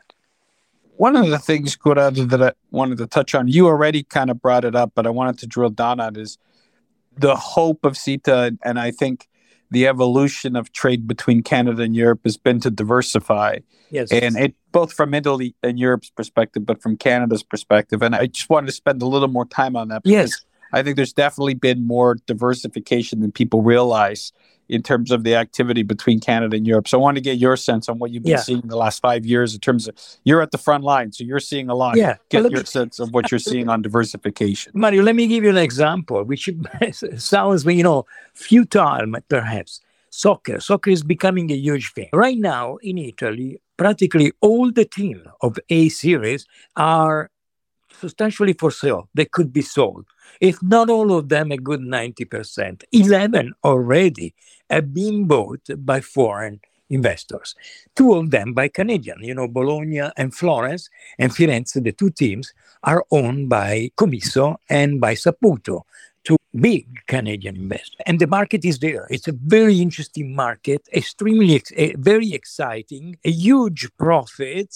One 0.97 1.15
of 1.15 1.29
the 1.29 1.37
things, 1.37 1.75
Corrado, 1.75 2.25
that 2.25 2.41
I 2.41 2.51
wanted 2.71 2.97
to 2.97 3.07
touch 3.07 3.35
on, 3.35 3.47
you 3.47 3.67
already 3.67 4.01
kind 4.01 4.31
of 4.31 4.41
brought 4.41 4.65
it 4.65 4.75
up, 4.75 4.93
but 4.95 5.05
I 5.05 5.11
wanted 5.11 5.37
to 5.39 5.47
drill 5.47 5.69
down 5.69 5.99
on 5.99 6.15
is 6.15 6.39
the 7.15 7.35
hope 7.35 7.85
of 7.85 7.93
CETA. 7.93 8.57
And 8.63 8.79
I 8.79 8.89
think 8.89 9.29
the 9.69 9.87
evolution 9.87 10.55
of 10.55 10.71
trade 10.71 11.07
between 11.07 11.43
Canada 11.43 11.83
and 11.83 11.95
Europe 11.95 12.21
has 12.23 12.37
been 12.37 12.59
to 12.61 12.71
diversify. 12.71 13.59
Yes. 13.89 14.11
And 14.11 14.37
it 14.37 14.55
both 14.71 14.93
from 14.93 15.13
Italy 15.13 15.55
and 15.63 15.79
Europe's 15.79 16.09
perspective, 16.09 16.65
but 16.65 16.81
from 16.81 16.97
Canada's 16.97 17.43
perspective. 17.43 18.01
And 18.01 18.15
I 18.15 18.27
just 18.27 18.49
wanted 18.49 18.67
to 18.67 18.73
spend 18.73 19.01
a 19.01 19.07
little 19.07 19.27
more 19.27 19.45
time 19.45 19.75
on 19.75 19.87
that. 19.89 20.01
Yes. 20.05 20.45
I 20.73 20.83
think 20.83 20.97
there's 20.97 21.13
definitely 21.13 21.53
been 21.53 21.85
more 21.87 22.15
diversification 22.25 23.21
than 23.21 23.31
people 23.31 23.61
realize 23.61 24.33
in 24.69 24.83
terms 24.83 25.11
of 25.11 25.23
the 25.23 25.35
activity 25.35 25.83
between 25.83 26.19
Canada 26.19 26.55
and 26.57 26.67
Europe. 26.67 26.87
So 26.87 26.99
I 26.99 27.01
want 27.01 27.15
to 27.15 27.21
get 27.21 27.37
your 27.37 27.55
sense 27.57 27.87
on 27.89 27.99
what 27.99 28.11
you've 28.11 28.23
been 28.23 28.31
yeah. 28.31 28.37
seeing 28.37 28.61
the 28.61 28.75
last 28.75 29.01
five 29.01 29.25
years 29.25 29.53
in 29.53 29.59
terms 29.59 29.87
of 29.87 29.95
you're 30.23 30.41
at 30.41 30.51
the 30.51 30.57
front 30.57 30.83
line, 30.83 31.11
so 31.11 31.23
you're 31.23 31.39
seeing 31.39 31.69
a 31.69 31.75
lot. 31.75 31.95
Yeah, 31.95 32.17
get 32.29 32.43
well, 32.43 32.51
your 32.51 32.61
me, 32.61 32.65
sense 32.65 32.99
of 32.99 33.13
what 33.13 33.31
you're 33.31 33.39
seeing 33.39 33.69
on 33.69 33.81
diversification. 33.81 34.71
Mario, 34.75 35.03
let 35.03 35.15
me 35.15 35.27
give 35.27 35.43
you 35.43 35.49
an 35.49 35.57
example, 35.57 36.23
which 36.23 36.49
sounds 37.17 37.65
you 37.65 37.83
know 37.83 38.05
futile 38.33 39.05
perhaps. 39.29 39.81
Soccer, 40.09 40.59
soccer 40.59 40.89
is 40.89 41.03
becoming 41.03 41.51
a 41.51 41.55
huge 41.55 41.93
thing 41.93 42.09
right 42.13 42.37
now 42.37 42.77
in 42.77 42.97
Italy. 42.97 43.61
Practically 43.77 44.31
all 44.41 44.71
the 44.71 44.85
team 44.85 45.21
of 45.41 45.59
A 45.69 45.89
series 45.89 46.47
are 46.75 47.29
substantially 47.99 48.53
for 48.53 48.71
sale. 48.71 49.09
They 49.13 49.25
could 49.25 49.51
be 49.51 49.61
sold. 49.61 50.05
If 50.39 50.61
not 50.61 50.89
all 50.89 51.17
of 51.17 51.29
them, 51.29 51.51
a 51.51 51.57
good 51.57 51.81
90%. 51.81 52.83
11 52.91 53.53
already 53.63 54.33
have 54.69 54.93
been 54.93 55.25
bought 55.25 55.67
by 55.77 56.01
foreign 56.01 56.59
investors. 56.89 57.55
Two 57.95 58.13
of 58.13 58.31
them 58.31 58.53
by 58.53 58.67
Canadian, 58.69 59.17
you 59.21 59.33
know, 59.33 59.47
Bologna 59.47 60.09
and 60.15 60.33
Florence 60.33 60.89
and 61.19 61.31
Firenze, 61.31 61.83
the 61.83 61.91
two 61.91 62.09
teams 62.09 62.53
are 62.83 63.03
owned 63.11 63.49
by 63.49 63.91
Commisso 63.97 64.57
and 64.69 65.01
by 65.01 65.13
Saputo 65.13 65.83
two 66.27 66.37
big 66.59 66.85
Canadian 67.07 67.55
investors. 67.55 67.95
And 68.05 68.19
the 68.19 68.27
market 68.27 68.65
is 68.65 68.79
there. 68.79 69.07
It's 69.09 69.29
a 69.29 69.31
very 69.31 69.79
interesting 69.79 70.35
market, 70.35 70.81
extremely, 70.93 71.55
ex- 71.55 71.71
very 71.97 72.33
exciting, 72.33 73.17
a 73.23 73.31
huge 73.31 73.89
profit. 73.97 74.75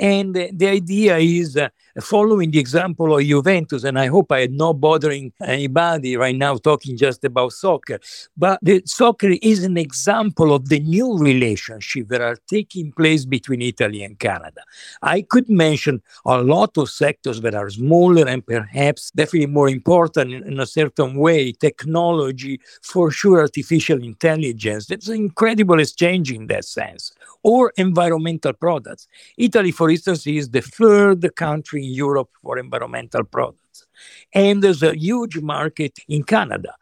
And 0.00 0.34
the 0.34 0.66
idea 0.66 1.18
is 1.18 1.58
uh, 1.58 1.68
following 2.00 2.50
the 2.50 2.58
example 2.58 3.18
of 3.18 3.22
Juventus, 3.22 3.84
and 3.84 3.98
I 3.98 4.06
hope 4.06 4.32
I 4.32 4.44
am 4.44 4.56
not 4.56 4.80
bothering 4.80 5.30
anybody 5.44 6.16
right 6.16 6.34
now 6.34 6.56
talking 6.56 6.96
just 6.96 7.22
about 7.22 7.52
soccer, 7.52 8.00
but 8.34 8.58
the 8.62 8.82
soccer 8.86 9.32
is 9.42 9.62
an 9.62 9.76
example 9.76 10.54
of 10.54 10.70
the 10.70 10.80
new 10.80 11.18
relationship 11.18 12.08
that 12.08 12.22
are 12.22 12.38
taking 12.48 12.92
place 12.92 13.26
between 13.26 13.60
Italy 13.60 14.02
and 14.02 14.18
Canada. 14.18 14.62
I 15.02 15.20
could 15.20 15.50
mention 15.50 16.00
a 16.24 16.42
lot 16.42 16.78
of 16.78 16.88
sectors 16.88 17.42
that 17.42 17.54
are 17.54 17.68
smaller 17.68 18.26
and 18.26 18.46
perhaps 18.46 19.10
definitely 19.10 19.48
more 19.48 19.68
important 19.68 20.32
in, 20.32 20.42
in 20.44 20.60
a 20.60 20.66
certain 20.66 21.16
way, 21.16 21.52
technology, 21.52 22.58
for 22.82 23.10
sure, 23.10 23.40
artificial 23.40 24.02
intelligence. 24.02 24.86
There's 24.86 25.10
an 25.10 25.16
incredible 25.16 25.78
exchange 25.78 26.32
in 26.32 26.46
that 26.46 26.64
sense 26.64 27.12
or 27.42 27.72
environmental 27.76 28.52
products. 28.52 29.08
Italy, 29.36 29.72
for 29.72 29.89
instance, 29.90 30.26
is 30.26 30.50
the 30.50 30.62
third 30.62 31.34
country 31.36 31.84
in 31.84 31.92
Europe 31.92 32.30
for 32.42 32.58
environmental 32.58 33.24
products. 33.24 33.86
And 34.32 34.62
there's 34.62 34.82
a 34.82 34.96
huge 34.96 35.38
market 35.38 35.98
in 36.08 36.22
Canada. 36.24 36.74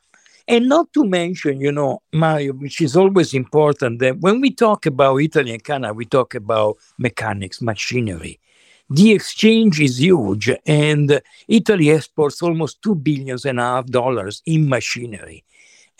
And 0.46 0.66
not 0.68 0.92
to 0.94 1.04
mention, 1.04 1.60
you 1.60 1.70
know, 1.70 2.00
Mario, 2.12 2.54
which 2.54 2.80
is 2.80 2.96
always 2.96 3.34
important, 3.34 3.98
that 3.98 4.18
when 4.20 4.40
we 4.40 4.50
talk 4.50 4.86
about 4.86 5.18
Italy 5.18 5.52
and 5.52 5.62
Canada, 5.62 5.92
we 5.92 6.06
talk 6.06 6.34
about 6.34 6.78
mechanics, 6.96 7.60
machinery. 7.60 8.40
The 8.88 9.12
exchange 9.12 9.80
is 9.82 10.00
huge, 10.00 10.50
and 10.64 11.20
Italy 11.46 11.90
exports 11.90 12.40
almost 12.40 12.80
two 12.80 12.94
billions 12.94 13.44
and 13.44 13.60
a 13.60 13.62
half 13.62 13.86
dollars 13.86 14.40
in 14.46 14.66
machinery. 14.66 15.44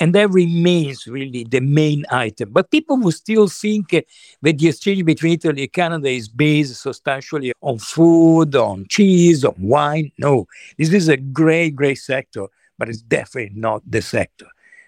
And 0.01 0.15
that 0.15 0.31
remains 0.31 1.07
really 1.07 1.45
the 1.45 1.61
main 1.61 2.05
item. 2.11 2.51
But 2.53 2.71
people 2.71 2.99
will 2.99 3.13
still 3.13 3.49
think 3.49 3.93
eh, 3.95 4.03
that 4.43 4.59
the 4.59 4.69
exchange 4.69 5.05
between 5.05 5.33
Italy 5.35 5.63
and 5.63 5.73
Canada 5.73 6.09
is 6.09 6.29
based 6.29 6.81
substantially 6.81 7.53
on 7.61 7.79
food, 7.79 8.55
on 8.55 8.87
cheese, 8.89 9.45
on 9.45 9.57
wine. 9.59 10.13
No, 10.19 10.47
this 10.77 10.93
is 10.93 11.09
a 11.09 11.17
great, 11.17 11.75
great 11.75 11.99
sector, 11.99 12.47
but 12.79 12.89
it's 12.89 13.03
definitely 13.03 13.59
not 13.59 13.83
the 13.91 14.01
sector. 14.01 14.47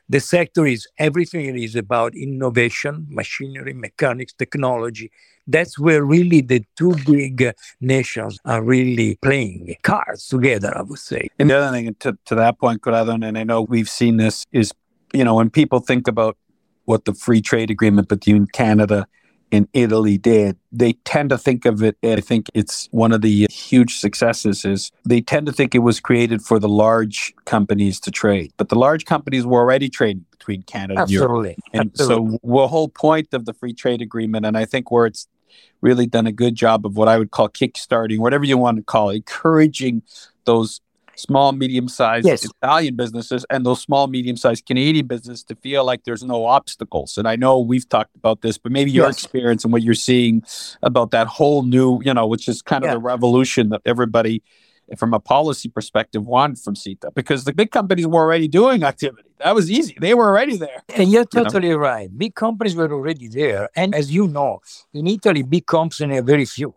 The 0.09 0.21
sector 0.21 0.67
is 0.67 0.89
everything 0.99 1.47
it 1.47 1.57
is 1.57 1.77
about 1.77 2.17
innovation, 2.17 3.07
machinery, 3.09 3.73
mechanics, 3.73 4.33
technology. 4.33 5.13
That's 5.47 5.79
where 5.79 6.05
really 6.05 6.41
the 6.41 6.65
two 6.77 6.95
big 7.07 7.43
eh, 7.43 7.53
nations 7.81 8.39
are 8.45 8.63
really 8.63 9.19
playing 9.23 9.77
cards 9.83 10.27
together, 10.27 10.77
I 10.77 10.83
would 10.83 10.99
say. 10.99 11.29
And 11.39 11.51
the 11.51 11.59
other 11.59 11.77
thing 11.77 11.95
to, 12.01 12.19
to 12.27 12.35
that 12.35 12.59
point, 12.59 12.83
Corrado, 12.83 13.13
and 13.13 13.39
I 13.39 13.45
know 13.45 13.63
we've 13.63 13.89
seen 13.89 14.17
this, 14.17 14.47
is 14.53 14.73
you 15.13 15.25
know, 15.25 15.35
when 15.35 15.51
people 15.51 15.81
think 15.81 16.09
about 16.09 16.37
what 16.85 17.05
the 17.05 17.15
free 17.15 17.41
trade 17.41 17.71
agreement 17.71 18.09
between 18.09 18.47
Canada 18.47 19.07
and 19.53 19.69
Italy 19.73 20.17
did, 20.17 20.57
they 20.71 20.93
tend 21.05 21.31
to 21.31 21.39
think 21.39 21.65
of 21.65 21.83
it. 21.83 21.97
I 22.05 22.21
think 22.21 22.47
it's 22.55 22.89
one 22.93 23.13
of 23.13 23.21
the 23.21 23.47
huge 23.51 23.99
successes 23.99 24.65
is 24.65 24.93
they 25.05 25.21
tend 25.21 25.47
to 25.47 25.53
think 25.53 25.75
it 25.75 25.81
was 25.81 26.01
created 26.01 26.41
for 26.43 26.59
the 26.59 26.69
large 26.69 27.35
companies 27.47 27.99
to 28.01 28.11
trade, 28.11 28.53
but 28.57 28.69
the 28.69 28.79
large 28.79 29.05
companies 29.05 29.45
were 29.45 29.61
already 29.61 29.89
trading 29.89 30.25
between 30.31 30.63
Canada 30.63 31.01
Absolutely. 31.01 31.27
and 31.27 31.35
Europe. 31.35 31.57
And 31.73 31.91
Absolutely. 31.93 32.39
so 32.39 32.39
the 32.43 32.69
whole 32.69 32.89
point 32.89 33.35
of 33.35 33.45
the 33.45 33.53
free 33.53 33.73
trade 33.73 34.01
agreement, 34.01 34.47
and 34.47 34.57
I 34.57 34.65
think 34.65 34.91
where 34.91 35.07
it's 35.07 35.27
really 35.81 36.07
done 36.07 36.27
a 36.27 36.33
good 36.33 36.55
job 36.55 36.87
of 36.87 36.97
what 36.97 37.09
I 37.09 37.19
would 37.19 37.31
call 37.31 37.49
kickstarting, 37.49 38.19
whatever 38.19 38.45
you 38.45 38.59
want 38.59 38.77
to 38.77 38.83
call 38.83 39.11
it, 39.11 39.17
encouraging 39.17 40.03
those 40.45 40.81
small, 41.21 41.53
medium 41.53 41.89
sized 41.89 42.27
yes. 42.27 42.45
Italian 42.45 42.97
businesses 42.97 43.45
and 43.51 43.65
those 43.65 43.81
small, 43.81 44.07
medium 44.07 44.37
sized 44.37 44.67
Canadian 44.67 45.07
businesses 45.07 45.45
to 45.45 45.55
feel 45.57 45.85
like 45.85 46.05
there's 46.05 46.23
no 46.23 46.47
obstacles. 46.47 47.19
And 47.19 47.29
I 47.29 47.37
know 47.37 47.61
we've 47.61 47.89
talked 47.89 48.15
about 48.17 48.43
this, 48.43 48.59
but 48.59 48.73
maybe 48.73 48.91
your 48.91 49.07
yes. 49.07 49.23
experience 49.23 49.65
and 49.65 49.73
what 49.73 49.83
you're 49.83 49.95
seeing 49.95 50.43
about 50.83 51.11
that 51.13 51.27
whole 51.27 51.63
new, 51.63 52.01
you 52.03 52.15
know, 52.15 52.27
which 52.27 52.49
is 52.49 52.63
kind 52.63 52.85
of 52.85 52.89
yeah. 52.89 52.95
the 52.95 53.01
revolution 53.01 53.69
that 53.71 53.83
everybody 53.85 54.43
from 54.97 55.15
a 55.15 55.21
policy 55.21 55.69
perspective 55.69 56.27
wanted 56.27 56.59
from 56.59 56.75
CETA 56.75 57.15
because 57.15 57.45
the 57.45 57.53
big 57.53 57.71
companies 57.71 58.07
were 58.07 58.21
already 58.21 58.49
doing 58.49 58.83
activity. 58.83 59.29
That 59.39 59.55
was 59.55 59.71
easy. 59.71 59.97
They 60.01 60.15
were 60.15 60.29
already 60.29 60.57
there. 60.57 60.83
And 60.95 61.11
you're 61.11 61.25
totally 61.25 61.69
you 61.69 61.75
know? 61.75 61.81
right. 61.81 62.19
Big 62.19 62.35
companies 62.35 62.75
were 62.75 62.93
already 62.93 63.29
there. 63.29 63.69
And 63.77 63.95
as 63.95 64.13
you 64.13 64.27
know, 64.27 64.61
in 64.93 65.07
Italy, 65.07 65.43
big 65.43 65.67
companies 65.67 66.19
are 66.19 66.23
very 66.23 66.45
few. 66.45 66.75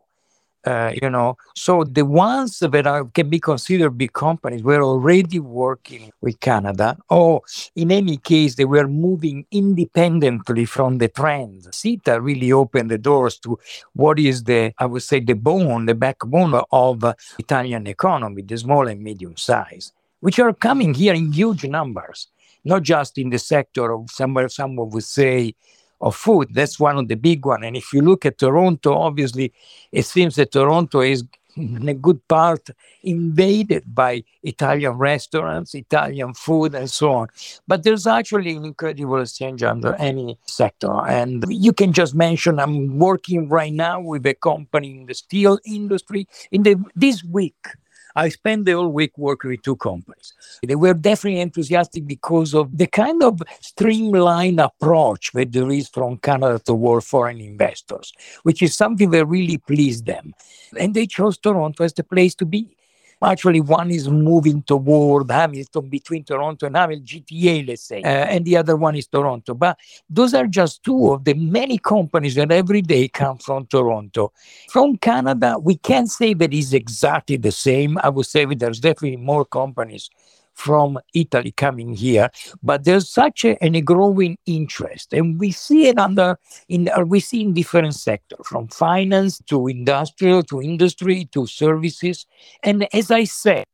Uh, 0.66 0.94
you 1.02 1.10
know, 1.10 1.36
so 1.56 1.84
the 1.84 2.06
ones 2.06 2.60
that 2.60 2.88
are, 2.88 3.04
can 3.06 3.30
be 3.30 3.40
considered 3.40 3.98
big 3.98 4.14
companies 4.14 4.64
were 4.64 4.82
already 4.82 5.38
working 5.38 6.10
with 6.22 6.40
Canada, 6.40 6.98
or 7.10 7.42
in 7.76 7.92
any 7.92 8.16
case, 8.16 8.56
they 8.56 8.64
were 8.64 8.88
moving 8.88 9.46
independently 9.52 10.64
from 10.64 11.00
the 11.00 11.10
trend. 11.10 11.64
CETA 11.64 12.24
really 12.24 12.54
opened 12.54 12.92
the 12.92 12.98
doors 12.98 13.38
to 13.40 13.60
what 13.94 14.20
is 14.20 14.46
the, 14.46 14.74
I 14.78 14.86
would 14.86 15.04
say, 15.04 15.20
the 15.20 15.34
bone, 15.34 15.86
the 15.86 15.96
backbone 15.96 16.62
of 16.72 17.04
uh, 17.04 17.14
Italian 17.38 17.86
economy, 17.88 18.42
the 18.44 18.58
small 18.58 18.88
and 18.88 19.02
medium 19.02 19.36
size, 19.36 19.92
which 20.22 20.40
are 20.40 20.54
coming 20.54 20.94
here 20.94 21.14
in 21.14 21.34
huge 21.34 21.66
numbers, 21.66 22.28
not 22.64 22.84
just 22.84 23.18
in 23.18 23.32
the 23.32 23.40
sector 23.40 23.92
of 23.92 24.10
somewhere 24.10 24.48
someone 24.48 24.90
would 24.92 25.04
say 25.04 25.56
of 26.04 26.16
food. 26.16 26.50
That's 26.54 26.80
one 26.80 26.98
of 26.98 27.08
the 27.08 27.16
big 27.16 27.46
one. 27.46 27.64
And 27.64 27.76
if 27.76 27.94
you 27.94 28.02
look 28.02 28.26
at 28.26 28.38
Toronto, 28.38 28.94
obviously, 28.94 29.54
it 29.92 30.04
seems 30.04 30.36
that 30.36 30.52
Toronto 30.52 31.00
is 31.00 31.24
in 31.56 31.88
a 31.88 31.94
good 31.94 32.28
part 32.28 32.70
invaded 33.04 33.84
by 33.94 34.24
Italian 34.42 34.94
restaurants, 34.94 35.76
Italian 35.76 36.34
food, 36.34 36.74
and 36.76 36.90
so 36.90 37.12
on. 37.12 37.28
But 37.68 37.84
there's 37.84 38.08
actually 38.08 38.56
an 38.56 38.66
incredible 38.66 39.22
exchange 39.22 39.64
under 39.64 39.96
any 39.96 40.38
sector. 40.46 40.92
And 41.08 41.46
you 41.48 41.72
can 41.72 41.94
just 41.94 42.16
mention 42.16 42.60
I'm 42.60 42.98
working 42.98 43.50
right 43.50 43.72
now 43.72 44.02
with 44.02 44.26
a 44.26 44.34
company 44.34 45.00
in 45.00 45.06
the 45.06 45.14
steel 45.14 45.60
industry. 45.66 46.28
In 46.52 46.64
the 46.64 46.76
this 46.96 47.24
week, 47.24 47.68
I 48.16 48.30
spent 48.30 48.66
the 48.66 48.74
whole 48.74 48.90
week 48.90 49.18
working 49.18 49.52
with 49.52 49.62
two 49.62 49.76
companies. 49.76 50.34
They 50.66 50.76
were 50.76 50.94
definitely 50.94 51.42
enthusiastic 51.42 52.06
because 52.06 52.54
of 52.54 52.78
the 52.78 52.88
kind 52.88 53.24
of 53.24 53.42
streamlined 53.62 54.60
approach 54.60 55.32
that 55.34 55.52
there 55.52 55.72
is 55.72 55.90
from 55.90 56.18
Canada 56.18 56.60
toward 56.60 57.04
foreign 57.04 57.42
investors, 57.42 58.14
which 58.44 58.62
is 58.62 58.76
something 58.76 59.10
that 59.12 59.26
really 59.26 59.58
pleased 59.58 60.06
them. 60.06 60.34
And 60.80 60.94
they 60.94 61.08
chose 61.08 61.38
Toronto 61.38 61.84
as 61.84 61.94
the 61.94 62.04
place 62.04 62.36
to 62.36 62.46
be. 62.46 62.76
Actually, 63.26 63.62
one 63.62 63.92
is 63.92 64.10
moving 64.10 64.62
toward 64.64 65.30
Hamilton 65.30 65.90
between 65.90 66.24
Toronto 66.24 66.66
and 66.66 66.76
Hamilton, 66.76 67.06
GTA, 67.06 67.68
let's 67.68 67.84
say, 67.84 68.02
uh, 68.02 68.08
and 68.08 68.46
the 68.46 68.58
other 68.58 68.76
one 68.76 68.96
is 68.96 69.08
Toronto. 69.08 69.54
But 69.54 69.78
those 70.10 70.34
are 70.34 70.48
just 70.48 70.84
two 70.84 71.14
of 71.14 71.24
the 71.24 71.34
many 71.34 71.78
companies 71.78 72.36
that 72.36 72.52
every 72.52 72.82
day 72.82 73.08
come 73.08 73.38
from 73.38 73.66
Toronto. 73.68 74.32
From 74.70 74.98
Canada, 74.98 75.58
we 75.60 75.76
can't 75.76 76.10
say 76.10 76.34
that 76.34 76.54
it's 76.54 76.74
exactly 76.74 77.38
the 77.38 77.52
same. 77.52 77.98
I 78.04 78.10
would 78.10 78.26
say 78.26 78.46
there's 78.46 78.80
definitely 78.80 79.18
more 79.18 79.46
companies 79.46 80.10
from 80.54 81.00
Italy 81.14 81.52
coming 81.52 81.94
here, 81.94 82.30
but 82.62 82.84
there's 82.84 83.10
such 83.10 83.46
a, 83.46 83.58
a 83.64 83.82
growing 83.82 84.38
interest, 84.46 85.14
and 85.14 85.40
we 85.40 85.52
see 85.52 85.88
it 85.88 85.98
under 85.98 86.38
in 86.70 86.90
uh, 86.90 87.04
we 87.06 87.20
see 87.20 87.42
in 87.42 87.54
different 87.54 87.96
sectors, 87.96 88.40
from 88.46 88.68
finance 88.68 89.40
to 89.48 89.68
industrial 89.68 90.44
to 90.44 90.62
industry 90.62 91.26
to 91.26 91.46
services, 91.48 92.26
and 92.64 92.88
as 92.94 93.12
I 93.12 93.26
said. 93.26 93.66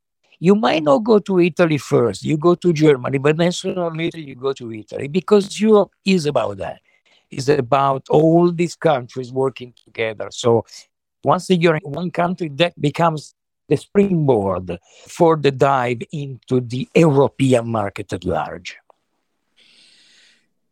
You 0.41 0.55
might 0.55 0.83
not 0.83 0.99
go 0.99 1.19
to 1.19 1.41
Italy 1.41 1.77
first, 1.77 2.23
you 2.23 2.37
go 2.37 2.55
to 2.55 2.71
Germany, 2.71 3.17
but 3.17 3.35
then 3.35 3.51
sooner 3.51 3.83
or 3.83 3.93
later 3.93 4.21
you 4.21 4.35
go 4.35 4.53
to 4.53 4.71
Italy 4.71 5.09
because 5.09 5.59
Europe 5.59 5.91
is 6.05 6.25
about 6.25 6.59
that. 6.59 6.79
It's 7.29 7.49
about 7.49 8.07
all 8.09 8.49
these 8.49 8.75
countries 8.75 9.33
working 9.33 9.73
together. 9.83 10.29
So 10.31 10.65
once 11.25 11.49
you're 11.49 11.75
in 11.75 11.91
one 11.91 12.11
country, 12.11 12.49
that 12.55 12.79
becomes 12.79 13.35
the 13.69 13.77
springboard 13.77 14.77
for 15.07 15.37
the 15.37 15.51
dive 15.51 16.01
into 16.11 16.59
the 16.59 16.89
European 16.95 17.69
market 17.69 18.11
at 18.11 18.25
large. 18.25 18.77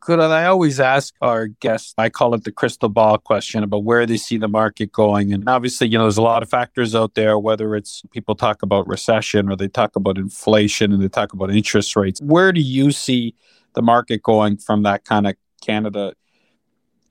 Good. 0.08 0.22
I 0.22 0.46
always 0.46 0.80
ask 0.80 1.14
our 1.22 1.48
guests, 1.48 1.94
I 1.98 2.08
call 2.08 2.34
it 2.34 2.46
the 2.46 2.52
crystal 2.52 2.88
ball 2.88 3.18
question 3.18 3.62
about 3.62 3.84
where 3.84 4.06
they 4.06 4.16
see 4.16 4.38
the 4.38 4.48
market 4.48 4.94
going. 4.94 5.34
And 5.34 5.50
obviously, 5.50 5.90
you 5.90 5.98
know, 5.98 6.06
there's 6.06 6.18
a 6.18 6.22
lot 6.22 6.42
of 6.42 6.50
factors 6.50 6.96
out 6.96 7.16
there, 7.16 7.38
whether 7.38 7.76
it's 7.76 8.04
people 8.12 8.34
talk 8.34 8.64
about 8.64 8.88
recession 8.88 9.50
or 9.50 9.58
they 9.58 9.68
talk 9.68 9.98
about 9.98 10.18
inflation 10.18 10.94
and 10.94 11.04
they 11.04 11.10
talk 11.10 11.34
about 11.34 11.52
interest 11.52 11.94
rates. 11.98 12.22
Where 12.22 12.54
do 12.54 12.62
you 12.62 12.92
see 12.92 13.36
the 13.74 13.82
market 13.82 14.24
going 14.24 14.56
from 14.56 14.84
that 14.84 15.04
kind 15.04 15.28
of 15.28 15.36
Canada, 15.62 16.14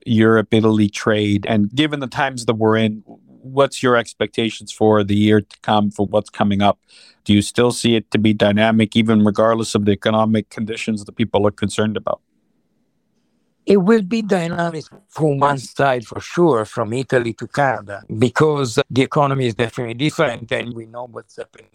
Europe, 0.03 0.51
Italy 0.51 0.89
trade? 0.89 1.45
And 1.47 1.69
given 1.69 1.99
the 1.99 2.07
times 2.07 2.47
that 2.47 2.55
we're 2.55 2.77
in, 2.77 3.03
what's 3.41 3.81
your 3.81 3.95
expectations 3.95 4.71
for 4.71 5.03
the 5.03 5.15
year 5.15 5.41
to 5.41 5.59
come, 5.61 5.91
for 5.91 6.05
what's 6.05 6.29
coming 6.29 6.61
up? 6.61 6.79
Do 7.23 7.33
you 7.33 7.41
still 7.41 7.71
see 7.71 7.95
it 7.95 8.09
to 8.11 8.17
be 8.17 8.33
dynamic, 8.33 8.95
even 8.95 9.25
regardless 9.25 9.75
of 9.75 9.85
the 9.85 9.91
economic 9.91 10.49
conditions 10.49 11.03
that 11.05 11.15
people 11.15 11.45
are 11.47 11.51
concerned 11.51 11.97
about? 11.97 12.21
It 13.65 13.77
will 13.77 14.01
be 14.01 14.21
dynamic 14.21 14.85
from 15.09 15.39
one 15.39 15.57
side 15.57 16.07
for 16.07 16.21
sure, 16.21 16.63
from 16.63 16.93
Italy 16.93 17.33
to 17.33 17.47
Canada, 17.47 18.01
because 18.17 18.79
the 18.89 19.01
economy 19.01 19.47
is 19.47 19.55
definitely 19.55 19.95
different 19.95 20.49
and 20.53 20.73
we 20.73 20.85
know 20.85 21.07
what's 21.11 21.35
happening 21.35 21.67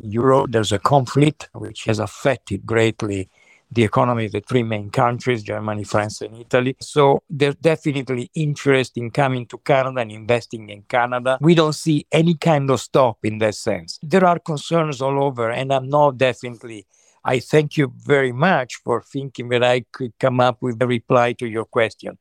in 0.00 0.10
Europe. 0.10 0.50
There's 0.50 0.72
a 0.72 0.80
conflict 0.80 1.48
which 1.54 1.84
has 1.84 2.00
affected 2.00 2.66
greatly 2.66 3.30
the 3.70 3.84
economy 3.84 4.26
of 4.26 4.32
the 4.32 4.40
three 4.40 4.62
main 4.62 4.90
countries, 4.90 5.42
Germany, 5.42 5.84
France, 5.84 6.22
and 6.22 6.36
Italy. 6.36 6.76
So 6.80 7.22
there's 7.28 7.56
definitely 7.56 8.30
interest 8.34 8.96
in 8.96 9.10
coming 9.10 9.46
to 9.46 9.58
Canada 9.58 10.00
and 10.00 10.12
investing 10.12 10.70
in 10.70 10.82
Canada. 10.82 11.38
We 11.40 11.54
don't 11.54 11.74
see 11.74 12.06
any 12.10 12.34
kind 12.34 12.70
of 12.70 12.80
stop 12.80 13.18
in 13.24 13.38
that 13.38 13.54
sense. 13.54 13.98
There 14.02 14.24
are 14.24 14.38
concerns 14.38 15.02
all 15.02 15.22
over, 15.22 15.50
and 15.50 15.72
I'm 15.72 15.88
not 15.88 16.16
definitely 16.18 16.86
I 17.24 17.40
thank 17.40 17.76
you 17.76 17.92
very 17.94 18.32
much 18.32 18.76
for 18.76 19.02
thinking 19.02 19.50
that 19.50 19.62
I 19.62 19.80
could 19.92 20.12
come 20.18 20.40
up 20.40 20.62
with 20.62 20.80
a 20.80 20.86
reply 20.86 21.34
to 21.34 21.46
your 21.46 21.66
question. 21.66 22.16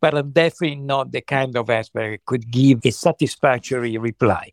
But 0.00 0.16
I'm 0.16 0.30
definitely 0.30 0.76
not 0.76 1.12
the 1.12 1.22
kind 1.22 1.56
of 1.56 1.70
expert 1.70 2.10
that 2.10 2.26
could 2.26 2.50
give 2.50 2.80
a 2.84 2.92
satisfactory 2.92 3.96
reply. 3.98 4.52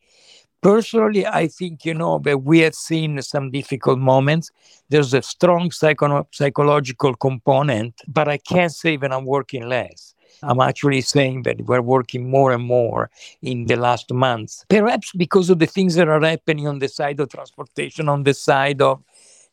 Personally, 0.61 1.25
I 1.25 1.47
think, 1.47 1.85
you 1.85 1.95
know, 1.95 2.19
that 2.19 2.43
we 2.43 2.59
have 2.59 2.75
seen 2.75 3.19
some 3.23 3.49
difficult 3.49 3.97
moments. 3.97 4.51
There's 4.89 5.13
a 5.13 5.21
strong 5.23 5.71
psycho- 5.71 6.27
psychological 6.31 7.15
component, 7.15 7.95
but 8.07 8.27
I 8.27 8.37
can't 8.37 8.71
say 8.71 8.95
that 8.97 9.11
I'm 9.11 9.25
working 9.25 9.67
less. 9.67 10.13
I'm 10.43 10.59
actually 10.59 11.01
saying 11.01 11.43
that 11.43 11.61
we're 11.61 11.81
working 11.81 12.29
more 12.29 12.51
and 12.51 12.63
more 12.63 13.09
in 13.41 13.65
the 13.65 13.75
last 13.75 14.11
months, 14.13 14.65
perhaps 14.69 15.11
because 15.15 15.49
of 15.49 15.59
the 15.59 15.65
things 15.65 15.95
that 15.95 16.07
are 16.07 16.21
happening 16.21 16.67
on 16.67 16.79
the 16.79 16.87
side 16.87 17.19
of 17.19 17.29
transportation, 17.29 18.07
on 18.07 18.23
the 18.23 18.33
side 18.33 18.81
of 18.81 19.01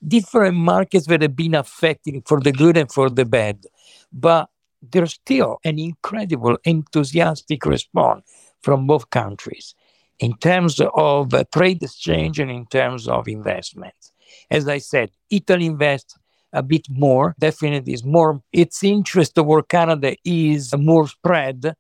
different 0.07 0.57
markets 0.57 1.07
that 1.07 1.23
have 1.23 1.37
been 1.37 1.55
affected 1.55 2.23
for 2.27 2.41
the 2.41 2.53
good 2.53 2.77
and 2.77 2.91
for 2.93 3.11
the 3.11 3.25
bad. 3.25 3.67
But 4.13 4.49
there's 4.83 5.15
still 5.15 5.59
an 5.65 5.79
incredible 5.79 6.59
enthusiastic 6.65 7.65
response 7.67 8.25
from 8.63 8.87
both 8.87 9.11
countries 9.11 9.75
in 10.21 10.37
terms 10.39 10.81
of 10.81 11.35
uh, 11.35 11.45
trade 11.53 11.83
exchange 11.83 12.39
and 12.39 12.51
in 12.51 12.67
terms 12.67 13.09
of 13.09 13.29
investments. 13.29 14.13
As 14.51 14.69
I 14.69 14.79
said, 14.79 15.11
Italy 15.31 15.67
invests 15.67 16.17
a 16.53 16.63
bit 16.63 16.87
more, 16.91 17.35
definitely 17.39 17.93
is 17.93 18.05
more, 18.05 18.43
its 18.53 18.83
interest 18.83 19.35
toward 19.35 19.69
Canada 19.69 20.17
is 20.25 20.75
more 20.77 21.07
spread 21.07 21.75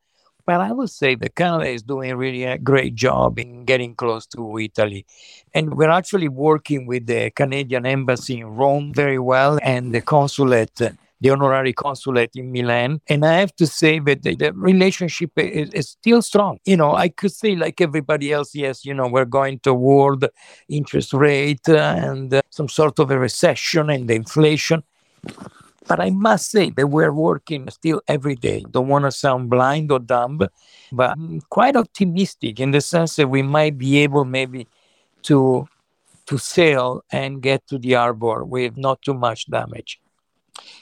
well, 0.48 0.62
I 0.62 0.72
would 0.72 0.88
say 0.88 1.14
that 1.14 1.34
Canada 1.34 1.68
is 1.68 1.82
doing 1.82 2.16
really 2.16 2.44
a 2.44 2.56
great 2.56 2.94
job 2.94 3.38
in 3.38 3.66
getting 3.66 3.94
close 3.94 4.24
to 4.28 4.58
Italy. 4.58 5.04
And 5.52 5.76
we're 5.76 5.90
actually 5.90 6.28
working 6.28 6.86
with 6.86 7.06
the 7.06 7.30
Canadian 7.32 7.84
Embassy 7.84 8.40
in 8.40 8.46
Rome 8.46 8.94
very 8.94 9.18
well 9.18 9.58
and 9.62 9.94
the 9.94 10.00
consulate 10.00 10.80
the 11.20 11.30
honorary 11.30 11.72
consulate 11.72 12.30
in 12.36 12.52
Milan. 12.52 13.00
And 13.08 13.24
I 13.24 13.34
have 13.34 13.54
to 13.56 13.66
say 13.66 13.98
that 14.00 14.22
the, 14.22 14.36
the 14.36 14.52
relationship 14.52 15.32
is, 15.36 15.70
is, 15.70 15.88
still 15.88 16.22
strong. 16.22 16.58
You 16.64 16.76
know, 16.76 16.94
I 16.94 17.08
could 17.08 17.32
say, 17.32 17.56
like 17.56 17.80
everybody 17.80 18.32
else, 18.32 18.54
yes, 18.54 18.84
you 18.84 18.94
know, 18.94 19.08
we're 19.08 19.24
going 19.24 19.58
toward 19.60 20.26
interest 20.68 21.12
rate 21.12 21.68
and 21.68 22.32
uh, 22.32 22.42
some 22.50 22.68
sort 22.68 22.98
of 22.98 23.10
a 23.10 23.18
recession 23.18 23.90
and 23.90 24.08
the 24.08 24.14
inflation. 24.14 24.82
But 25.88 26.00
I 26.00 26.10
must 26.10 26.50
say 26.50 26.70
that 26.70 26.86
we're 26.86 27.12
working 27.12 27.68
still 27.70 28.02
every 28.06 28.36
day. 28.36 28.64
Don't 28.70 28.88
want 28.88 29.06
to 29.06 29.10
sound 29.10 29.48
blind 29.48 29.90
or 29.90 29.98
dumb, 29.98 30.38
but 30.92 31.10
I'm 31.10 31.40
quite 31.48 31.76
optimistic 31.76 32.60
in 32.60 32.72
the 32.72 32.82
sense 32.82 33.16
that 33.16 33.28
we 33.28 33.42
might 33.42 33.78
be 33.78 33.98
able 33.98 34.24
maybe 34.24 34.68
to 35.22 35.66
to 36.26 36.36
sail 36.36 37.02
and 37.10 37.40
get 37.40 37.66
to 37.68 37.78
the 37.78 37.94
harbor 37.94 38.44
with 38.44 38.76
not 38.76 39.00
too 39.00 39.14
much 39.14 39.46
damage. 39.46 39.98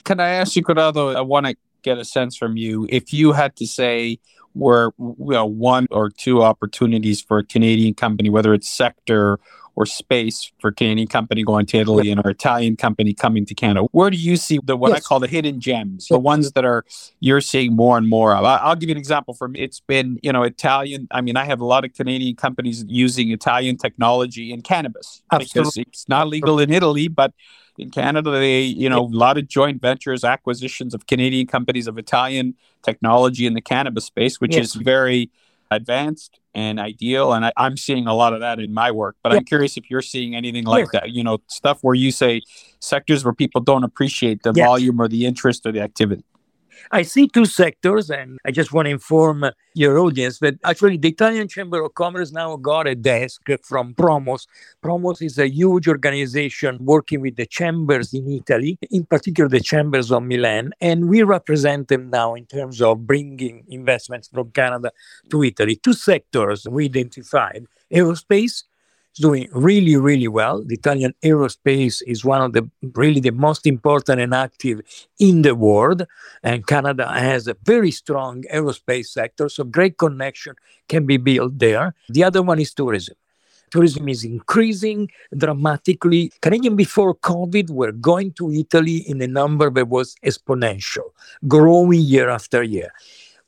Can 0.04 0.20
I 0.20 0.28
ask 0.28 0.56
you, 0.56 0.62
Corrado? 0.62 1.14
I 1.14 1.20
want 1.20 1.46
to 1.46 1.56
get 1.82 1.98
a 1.98 2.04
sense 2.04 2.36
from 2.36 2.56
you. 2.56 2.86
If 2.90 3.12
you 3.12 3.32
had 3.32 3.56
to 3.56 3.66
say 3.66 4.18
were 4.54 4.92
you 4.98 5.16
know, 5.18 5.46
one 5.46 5.86
or 5.90 6.10
two 6.10 6.42
opportunities 6.42 7.20
for 7.20 7.38
a 7.38 7.44
Canadian 7.44 7.94
company, 7.94 8.30
whether 8.30 8.54
it's 8.54 8.68
sector 8.68 9.38
or 9.76 9.84
space 9.86 10.50
for 10.58 10.72
Canadian 10.72 11.06
company 11.06 11.44
going 11.44 11.66
to 11.66 11.78
Italy 11.78 12.10
and 12.10 12.20
our 12.24 12.30
Italian 12.30 12.76
company 12.76 13.12
coming 13.12 13.44
to 13.46 13.54
Canada? 13.54 13.82
Where 13.92 14.10
do 14.10 14.16
you 14.16 14.36
see 14.36 14.58
the 14.64 14.76
what 14.76 14.88
yes. 14.88 14.98
I 14.98 15.00
call 15.00 15.20
the 15.20 15.28
hidden 15.28 15.60
gems, 15.60 16.08
the 16.08 16.18
ones 16.18 16.50
that 16.52 16.64
are 16.64 16.84
you're 17.20 17.42
seeing 17.42 17.76
more 17.76 17.98
and 17.98 18.08
more 18.08 18.34
of? 18.34 18.44
I, 18.44 18.68
will 18.68 18.76
give 18.76 18.88
you 18.88 18.94
an 18.94 18.98
example. 18.98 19.34
For 19.34 19.48
me, 19.48 19.60
it's 19.60 19.80
been 19.80 20.18
you 20.22 20.32
know 20.32 20.42
Italian. 20.42 21.06
I 21.10 21.20
mean, 21.20 21.36
I 21.36 21.44
have 21.44 21.60
a 21.60 21.64
lot 21.64 21.84
of 21.84 21.92
Canadian 21.92 22.36
companies 22.36 22.84
using 22.88 23.30
Italian 23.30 23.76
technology 23.76 24.52
in 24.52 24.62
cannabis 24.62 25.22
Absolutely. 25.30 25.60
because 25.60 25.76
it's 25.76 26.08
not 26.08 26.28
legal 26.28 26.58
in 26.58 26.72
Italy, 26.72 27.08
but 27.08 27.32
in 27.78 27.90
Canada, 27.90 28.30
they, 28.30 28.62
you 28.62 28.88
know, 28.88 29.00
a 29.00 29.06
lot 29.06 29.36
of 29.36 29.48
joint 29.48 29.82
ventures, 29.82 30.24
acquisitions 30.24 30.94
of 30.94 31.06
Canadian 31.06 31.46
companies 31.46 31.86
of 31.86 31.98
Italian 31.98 32.54
technology 32.82 33.46
in 33.46 33.52
the 33.52 33.60
cannabis 33.60 34.06
space, 34.06 34.40
which 34.40 34.56
yes. 34.56 34.66
is 34.66 34.74
very 34.74 35.30
advanced 35.70 36.40
and 36.56 36.80
ideal. 36.80 37.34
And 37.34 37.44
I, 37.44 37.52
am 37.58 37.76
seeing 37.76 38.06
a 38.06 38.14
lot 38.14 38.32
of 38.32 38.40
that 38.40 38.58
in 38.58 38.72
my 38.72 38.90
work. 38.90 39.16
But 39.22 39.32
yeah. 39.32 39.38
I'm 39.38 39.44
curious 39.44 39.76
if 39.76 39.90
you're 39.90 40.02
seeing 40.02 40.34
anything 40.34 40.64
like 40.64 40.90
that. 40.92 41.10
You 41.10 41.22
know, 41.22 41.38
stuff 41.48 41.78
where 41.82 41.94
you 41.94 42.10
say 42.10 42.40
sectors 42.80 43.24
where 43.24 43.34
people 43.34 43.60
don't 43.60 43.84
appreciate 43.84 44.42
the 44.42 44.52
yeah. 44.56 44.64
volume 44.64 44.98
or 44.98 45.06
the 45.06 45.26
interest 45.26 45.66
or 45.66 45.72
the 45.72 45.82
activity. 45.82 46.24
I 46.90 47.02
see 47.02 47.28
two 47.28 47.44
sectors, 47.44 48.10
and 48.10 48.38
I 48.44 48.50
just 48.50 48.72
want 48.72 48.86
to 48.86 48.90
inform 48.90 49.44
uh, 49.44 49.50
your 49.74 49.98
audience 49.98 50.38
that 50.40 50.54
actually 50.64 50.96
the 50.96 51.08
Italian 51.08 51.48
Chamber 51.48 51.82
of 51.82 51.94
Commerce 51.94 52.32
now 52.32 52.56
got 52.56 52.86
a 52.86 52.94
desk 52.94 53.42
from 53.62 53.94
Promos. 53.94 54.46
Promos 54.82 55.22
is 55.22 55.38
a 55.38 55.48
huge 55.48 55.88
organization 55.88 56.78
working 56.80 57.20
with 57.20 57.36
the 57.36 57.46
chambers 57.46 58.14
in 58.14 58.30
Italy, 58.30 58.78
in 58.90 59.04
particular 59.04 59.48
the 59.48 59.60
chambers 59.60 60.10
of 60.10 60.22
Milan, 60.22 60.72
and 60.80 61.08
we 61.08 61.22
represent 61.22 61.88
them 61.88 62.10
now 62.10 62.34
in 62.34 62.46
terms 62.46 62.80
of 62.80 63.06
bringing 63.06 63.64
investments 63.68 64.28
from 64.28 64.50
Canada 64.50 64.90
to 65.30 65.42
Italy. 65.42 65.76
Two 65.76 65.92
sectors 65.92 66.66
we 66.68 66.86
identified 66.86 67.66
aerospace 67.92 68.64
doing 69.16 69.48
really, 69.52 69.96
really 69.96 70.28
well. 70.28 70.62
The 70.64 70.74
Italian 70.74 71.14
aerospace 71.22 72.02
is 72.06 72.24
one 72.24 72.42
of 72.42 72.52
the 72.52 72.68
really 72.94 73.20
the 73.20 73.30
most 73.30 73.66
important 73.66 74.20
and 74.20 74.34
active 74.34 74.80
in 75.18 75.42
the 75.42 75.54
world. 75.54 76.06
And 76.42 76.66
Canada 76.66 77.08
has 77.08 77.48
a 77.48 77.56
very 77.64 77.90
strong 77.90 78.44
aerospace 78.52 79.06
sector, 79.06 79.48
so 79.48 79.64
great 79.64 79.98
connection 79.98 80.54
can 80.88 81.06
be 81.06 81.16
built 81.16 81.58
there. 81.58 81.94
The 82.08 82.24
other 82.24 82.42
one 82.42 82.60
is 82.60 82.72
tourism. 82.72 83.16
Tourism 83.70 84.08
is 84.08 84.22
increasing 84.24 85.10
dramatically. 85.36 86.32
Canadian 86.40 86.76
before 86.76 87.14
COVID 87.16 87.70
were 87.70 87.92
going 87.92 88.32
to 88.32 88.52
Italy 88.52 88.98
in 89.08 89.20
a 89.20 89.26
number 89.26 89.70
that 89.70 89.88
was 89.88 90.14
exponential, 90.24 91.10
growing 91.48 92.00
year 92.00 92.28
after 92.28 92.62
year. 92.62 92.92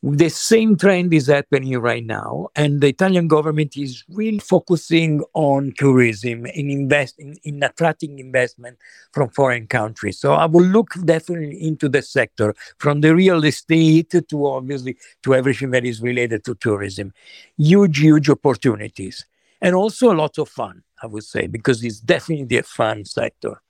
The 0.00 0.28
same 0.28 0.76
trend 0.76 1.12
is 1.12 1.26
happening 1.26 1.76
right 1.78 2.06
now, 2.06 2.50
and 2.54 2.80
the 2.80 2.86
Italian 2.86 3.26
government 3.26 3.76
is 3.76 4.04
really 4.08 4.38
focusing 4.38 5.24
on 5.34 5.74
tourism 5.76 6.46
and 6.46 6.70
investing 6.70 7.36
in 7.42 7.60
attracting 7.64 8.20
investment 8.20 8.78
from 9.12 9.30
foreign 9.30 9.66
countries. 9.66 10.20
So 10.20 10.34
I 10.34 10.46
will 10.46 10.62
look 10.62 10.94
definitely 11.04 11.60
into 11.66 11.88
the 11.88 12.02
sector 12.02 12.54
from 12.78 13.00
the 13.00 13.12
real 13.12 13.42
estate 13.44 14.14
to 14.28 14.46
obviously 14.46 14.96
to 15.24 15.34
everything 15.34 15.72
that 15.72 15.84
is 15.84 16.00
related 16.00 16.44
to 16.44 16.54
tourism. 16.54 17.12
Huge, 17.56 17.98
huge 17.98 18.30
opportunities, 18.30 19.26
and 19.60 19.74
also 19.74 20.12
a 20.12 20.14
lot 20.14 20.38
of 20.38 20.48
fun. 20.48 20.84
I 21.02 21.08
would 21.08 21.24
say 21.24 21.48
because 21.48 21.82
it's 21.82 21.98
definitely 21.98 22.58
a 22.58 22.62
fun 22.62 23.04
sector. 23.04 23.60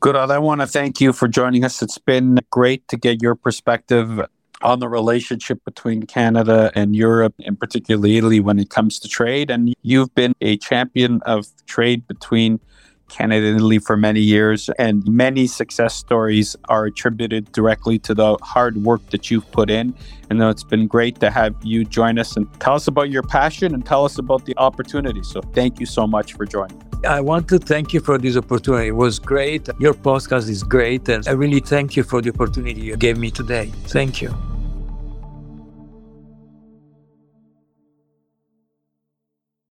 Good. 0.00 0.16
I 0.16 0.38
want 0.38 0.60
to 0.60 0.66
thank 0.66 1.00
you 1.00 1.12
for 1.12 1.28
joining 1.28 1.64
us. 1.64 1.80
It's 1.80 1.96
been 1.96 2.40
great 2.50 2.88
to 2.88 2.96
get 2.96 3.22
your 3.22 3.36
perspective 3.36 4.20
on 4.62 4.80
the 4.80 4.88
relationship 4.88 5.64
between 5.64 6.04
Canada 6.04 6.70
and 6.74 6.94
Europe, 6.94 7.34
and 7.44 7.58
particularly 7.58 8.16
Italy, 8.16 8.40
when 8.40 8.58
it 8.58 8.70
comes 8.70 8.98
to 9.00 9.08
trade. 9.08 9.50
And 9.50 9.74
you've 9.82 10.14
been 10.14 10.34
a 10.40 10.56
champion 10.56 11.20
of 11.22 11.46
trade 11.66 12.06
between 12.06 12.60
Canada 13.08 13.46
and 13.46 13.56
Italy 13.56 13.78
for 13.78 13.96
many 13.96 14.20
years, 14.20 14.70
and 14.78 15.06
many 15.06 15.46
success 15.46 15.94
stories 15.94 16.56
are 16.70 16.86
attributed 16.86 17.52
directly 17.52 17.98
to 17.98 18.14
the 18.14 18.38
hard 18.40 18.78
work 18.78 19.06
that 19.10 19.30
you've 19.30 19.50
put 19.52 19.68
in. 19.68 19.94
And 20.30 20.42
it's 20.42 20.64
been 20.64 20.86
great 20.86 21.20
to 21.20 21.30
have 21.30 21.54
you 21.62 21.84
join 21.84 22.18
us 22.18 22.36
and 22.36 22.48
tell 22.58 22.74
us 22.74 22.88
about 22.88 23.10
your 23.10 23.22
passion 23.22 23.74
and 23.74 23.84
tell 23.84 24.06
us 24.06 24.16
about 24.16 24.46
the 24.46 24.56
opportunity. 24.56 25.22
So 25.22 25.42
thank 25.52 25.78
you 25.78 25.84
so 25.84 26.06
much 26.06 26.32
for 26.32 26.46
joining. 26.46 26.82
I 27.06 27.20
want 27.20 27.48
to 27.48 27.58
thank 27.58 27.92
you 27.92 28.00
for 28.00 28.16
this 28.16 28.36
opportunity. 28.36 28.88
It 28.88 28.96
was 28.96 29.18
great. 29.18 29.68
Your 29.78 29.92
podcast 29.92 30.48
is 30.48 30.62
great. 30.62 31.08
And 31.08 31.26
I 31.28 31.32
really 31.32 31.60
thank 31.60 31.96
you 31.96 32.04
for 32.04 32.22
the 32.22 32.30
opportunity 32.30 32.80
you 32.80 32.96
gave 32.96 33.18
me 33.18 33.30
today. 33.30 33.72
Thank 33.88 34.22
you. 34.22 34.32